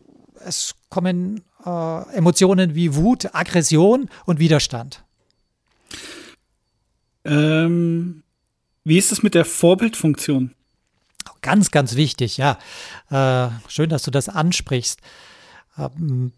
es 0.45 0.75
kommen 0.91 1.43
äh, 1.65 2.15
Emotionen 2.15 2.75
wie 2.75 2.95
Wut, 2.95 3.35
Aggression 3.35 4.11
und 4.27 4.39
Widerstand. 4.39 5.05
Ähm, 7.25 8.23
wie 8.87 8.99
ist 8.99 9.11
es 9.11 9.25
mit 9.25 9.35
der 9.35 9.45
Vorbildfunktion? 9.45 10.55
Ganz, 11.43 11.73
ganz 11.73 11.97
wichtig, 11.97 12.37
ja. 12.37 12.57
Äh, 13.11 13.51
schön, 13.69 13.91
dass 13.91 14.05
du 14.05 14.13
das 14.13 14.29
ansprichst. 14.29 15.01
Ähm, 15.77 16.33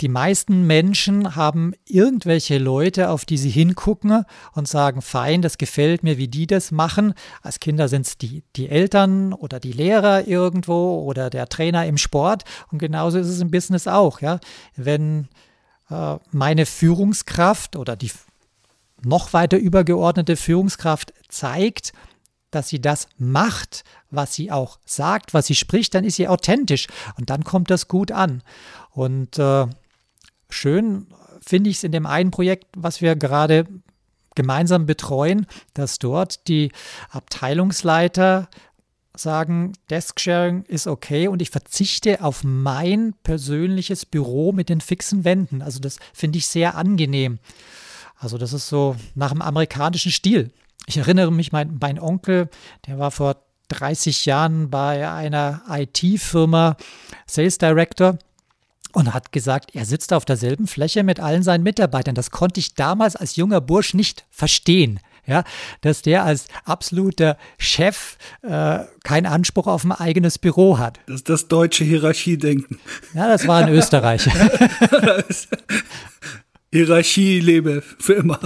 die 0.00 0.08
meisten 0.08 0.66
Menschen 0.66 1.36
haben 1.36 1.72
irgendwelche 1.84 2.58
Leute, 2.58 3.10
auf 3.10 3.24
die 3.24 3.36
sie 3.36 3.50
hingucken 3.50 4.24
und 4.54 4.66
sagen, 4.66 5.02
fein, 5.02 5.40
das 5.40 5.56
gefällt 5.56 6.02
mir, 6.02 6.18
wie 6.18 6.26
die 6.26 6.48
das 6.48 6.72
machen. 6.72 7.14
Als 7.42 7.60
Kinder 7.60 7.86
sind 7.86 8.06
es 8.06 8.18
die, 8.18 8.42
die 8.56 8.68
Eltern 8.68 9.32
oder 9.32 9.60
die 9.60 9.72
Lehrer 9.72 10.26
irgendwo 10.26 11.04
oder 11.04 11.30
der 11.30 11.48
Trainer 11.48 11.86
im 11.86 11.96
Sport. 11.96 12.44
Und 12.72 12.78
genauso 12.78 13.18
ist 13.18 13.28
es 13.28 13.40
im 13.40 13.52
Business 13.52 13.86
auch. 13.86 14.20
Ja? 14.20 14.40
Wenn 14.74 15.28
äh, 15.90 16.16
meine 16.32 16.66
Führungskraft 16.66 17.76
oder 17.76 17.94
die 17.94 18.10
noch 19.04 19.32
weiter 19.32 19.58
übergeordnete 19.58 20.36
Führungskraft 20.36 21.12
zeigt, 21.28 21.92
dass 22.50 22.68
sie 22.68 22.80
das 22.80 23.08
macht, 23.16 23.84
was 24.10 24.34
sie 24.34 24.50
auch 24.50 24.78
sagt, 24.84 25.34
was 25.34 25.46
sie 25.46 25.54
spricht, 25.54 25.94
dann 25.94 26.04
ist 26.04 26.16
sie 26.16 26.28
authentisch 26.28 26.88
und 27.16 27.30
dann 27.30 27.44
kommt 27.44 27.70
das 27.70 27.88
gut 27.88 28.12
an. 28.12 28.42
Und 28.90 29.38
äh, 29.38 29.66
schön 30.48 31.06
finde 31.40 31.70
ich 31.70 31.76
es 31.76 31.84
in 31.84 31.92
dem 31.92 32.06
einen 32.06 32.30
Projekt, 32.30 32.66
was 32.76 33.00
wir 33.00 33.16
gerade 33.16 33.66
gemeinsam 34.34 34.86
betreuen, 34.86 35.46
dass 35.74 35.98
dort 35.98 36.48
die 36.48 36.72
Abteilungsleiter 37.10 38.48
sagen, 39.16 39.72
Desk-Sharing 39.90 40.62
ist 40.62 40.86
okay 40.86 41.28
und 41.28 41.42
ich 41.42 41.50
verzichte 41.50 42.22
auf 42.22 42.44
mein 42.44 43.14
persönliches 43.22 44.06
Büro 44.06 44.52
mit 44.52 44.68
den 44.68 44.80
fixen 44.80 45.24
Wänden. 45.24 45.62
Also 45.62 45.80
das 45.80 45.98
finde 46.12 46.38
ich 46.38 46.46
sehr 46.46 46.76
angenehm. 46.76 47.38
Also 48.20 48.36
das 48.36 48.52
ist 48.52 48.68
so 48.68 48.96
nach 49.14 49.32
dem 49.32 49.40
amerikanischen 49.40 50.12
Stil. 50.12 50.52
Ich 50.86 50.98
erinnere 50.98 51.32
mich, 51.32 51.52
mein, 51.52 51.78
mein 51.80 51.98
Onkel, 51.98 52.50
der 52.86 52.98
war 52.98 53.10
vor 53.10 53.36
30 53.68 54.26
Jahren 54.26 54.70
bei 54.70 55.10
einer 55.10 55.62
IT-Firma 55.68 56.76
Sales 57.26 57.56
Director 57.56 58.18
und 58.92 59.14
hat 59.14 59.32
gesagt, 59.32 59.74
er 59.74 59.86
sitzt 59.86 60.12
auf 60.12 60.26
derselben 60.26 60.66
Fläche 60.66 61.02
mit 61.02 61.18
allen 61.18 61.42
seinen 61.42 61.62
Mitarbeitern. 61.62 62.14
Das 62.14 62.30
konnte 62.30 62.60
ich 62.60 62.74
damals 62.74 63.16
als 63.16 63.36
junger 63.36 63.60
Bursch 63.60 63.94
nicht 63.94 64.26
verstehen. 64.30 65.00
Ja, 65.26 65.44
dass 65.82 66.02
der 66.02 66.24
als 66.24 66.46
absoluter 66.64 67.36
Chef 67.56 68.16
äh, 68.42 68.80
keinen 69.04 69.26
Anspruch 69.26 69.68
auf 69.68 69.84
ein 69.84 69.92
eigenes 69.92 70.38
Büro 70.38 70.78
hat. 70.78 70.98
Das 71.06 71.16
ist 71.16 71.28
das 71.28 71.46
deutsche 71.46 71.84
Hierarchiedenken. 71.84 72.80
Ja, 73.14 73.28
das 73.28 73.46
war 73.46 73.62
in 73.62 73.68
Österreich. 73.68 74.24
Hierarchie 76.72 77.40
lebe 77.40 77.82
für 77.98 78.12
immer. 78.12 78.38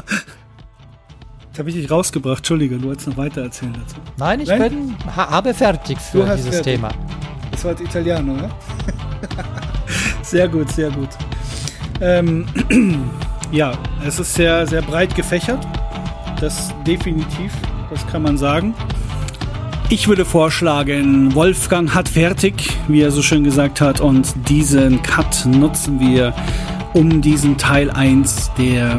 Jetzt 1.47 1.59
habe 1.59 1.69
ich 1.69 1.75
dich 1.75 1.91
rausgebracht. 1.91 2.39
Entschuldige, 2.39 2.79
du 2.79 2.89
wolltest 2.89 3.09
noch 3.09 3.19
weiter 3.19 3.43
erzählen 3.43 3.75
dazu. 3.75 3.97
Nein, 4.17 4.41
ich 4.41 4.49
Nein? 4.49 4.71
bin, 4.71 4.97
habe 5.15 5.53
fertig 5.53 5.99
für 5.99 6.25
dieses 6.25 6.49
fertig. 6.49 6.77
Thema. 6.77 6.89
Das 7.51 7.65
war 7.67 7.79
Italiano, 7.79 8.33
oder? 8.33 8.51
sehr 10.23 10.49
gut, 10.49 10.71
sehr 10.73 10.91
gut. 10.91 11.11
Ähm, 12.01 12.47
ja, 13.53 13.73
es 14.07 14.19
ist 14.19 14.33
sehr, 14.33 14.67
sehr 14.67 14.81
breit 14.81 15.15
gefächert. 15.15 15.63
Das 16.41 16.73
definitiv, 16.87 17.53
das 17.91 18.07
kann 18.07 18.23
man 18.23 18.39
sagen. 18.39 18.75
Ich 19.91 20.09
würde 20.09 20.25
vorschlagen, 20.25 21.35
Wolfgang 21.35 21.95
hat 21.95 22.09
fertig, 22.09 22.55
wie 22.89 23.03
er 23.03 23.11
so 23.11 23.21
schön 23.21 23.45
gesagt 23.45 23.83
hat, 23.83 24.01
und 24.01 24.33
diesen 24.49 25.03
Cut 25.03 25.45
nutzen 25.45 26.01
wir, 26.01 26.35
um 26.95 27.21
diesen 27.21 27.59
Teil 27.59 27.91
1 27.91 28.53
der 28.57 28.99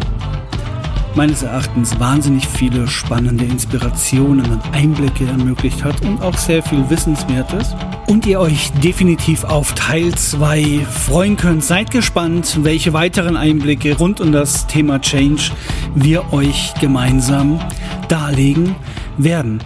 meines 1.16 1.44
Erachtens 1.44 1.98
wahnsinnig 1.98 2.46
viele 2.46 2.88
spannende 2.88 3.46
Inspirationen 3.46 4.52
und 4.52 4.62
Einblicke 4.74 5.26
ermöglicht 5.26 5.84
hat 5.84 6.02
und 6.02 6.22
auch 6.22 6.38
sehr 6.38 6.62
viel 6.62 6.90
Wissenswertes. 6.90 7.74
Und 8.08 8.26
ihr 8.26 8.40
euch 8.40 8.72
definitiv 8.84 9.46
auf 9.46 9.74
Teil 9.74 10.14
2 10.14 10.86
freuen 10.92 11.38
könnt. 11.38 11.64
Seid 11.64 11.90
gespannt, 11.90 12.60
welche 12.64 12.92
weiteren 12.94 13.38
Einblicke 13.38 13.98
rund 13.98 14.20
um 14.20 14.32
das 14.32 14.68
Thema 14.68 15.00
Change 15.00 15.52
wir 15.96 16.34
euch 16.34 16.74
gemeinsam 16.82 17.62
darlegen 18.10 18.76
werden. 19.18 19.62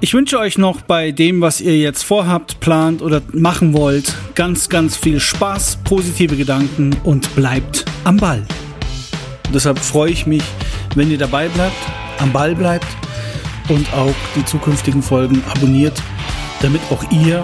Ich 0.00 0.14
wünsche 0.14 0.38
euch 0.38 0.58
noch 0.58 0.82
bei 0.82 1.10
dem, 1.10 1.40
was 1.40 1.60
ihr 1.60 1.76
jetzt 1.76 2.04
vorhabt, 2.04 2.60
plant 2.60 3.02
oder 3.02 3.20
machen 3.32 3.72
wollt, 3.72 4.14
ganz, 4.36 4.68
ganz 4.68 4.96
viel 4.96 5.18
Spaß, 5.18 5.80
positive 5.82 6.36
Gedanken 6.36 6.96
und 7.02 7.34
bleibt 7.34 7.84
am 8.04 8.16
Ball. 8.16 8.46
Deshalb 9.52 9.80
freue 9.80 10.12
ich 10.12 10.24
mich, 10.24 10.44
wenn 10.94 11.10
ihr 11.10 11.18
dabei 11.18 11.48
bleibt, 11.48 11.76
am 12.18 12.32
Ball 12.32 12.54
bleibt 12.54 12.86
und 13.68 13.92
auch 13.92 14.14
die 14.36 14.44
zukünftigen 14.44 15.02
Folgen 15.02 15.42
abonniert, 15.52 16.00
damit 16.62 16.80
auch 16.90 17.02
ihr 17.10 17.42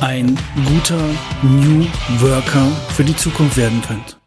ein 0.00 0.38
guter 0.66 1.04
New 1.42 1.84
Worker 2.18 2.66
für 2.96 3.04
die 3.04 3.16
Zukunft 3.16 3.58
werden 3.58 3.82
könnt. 3.86 4.23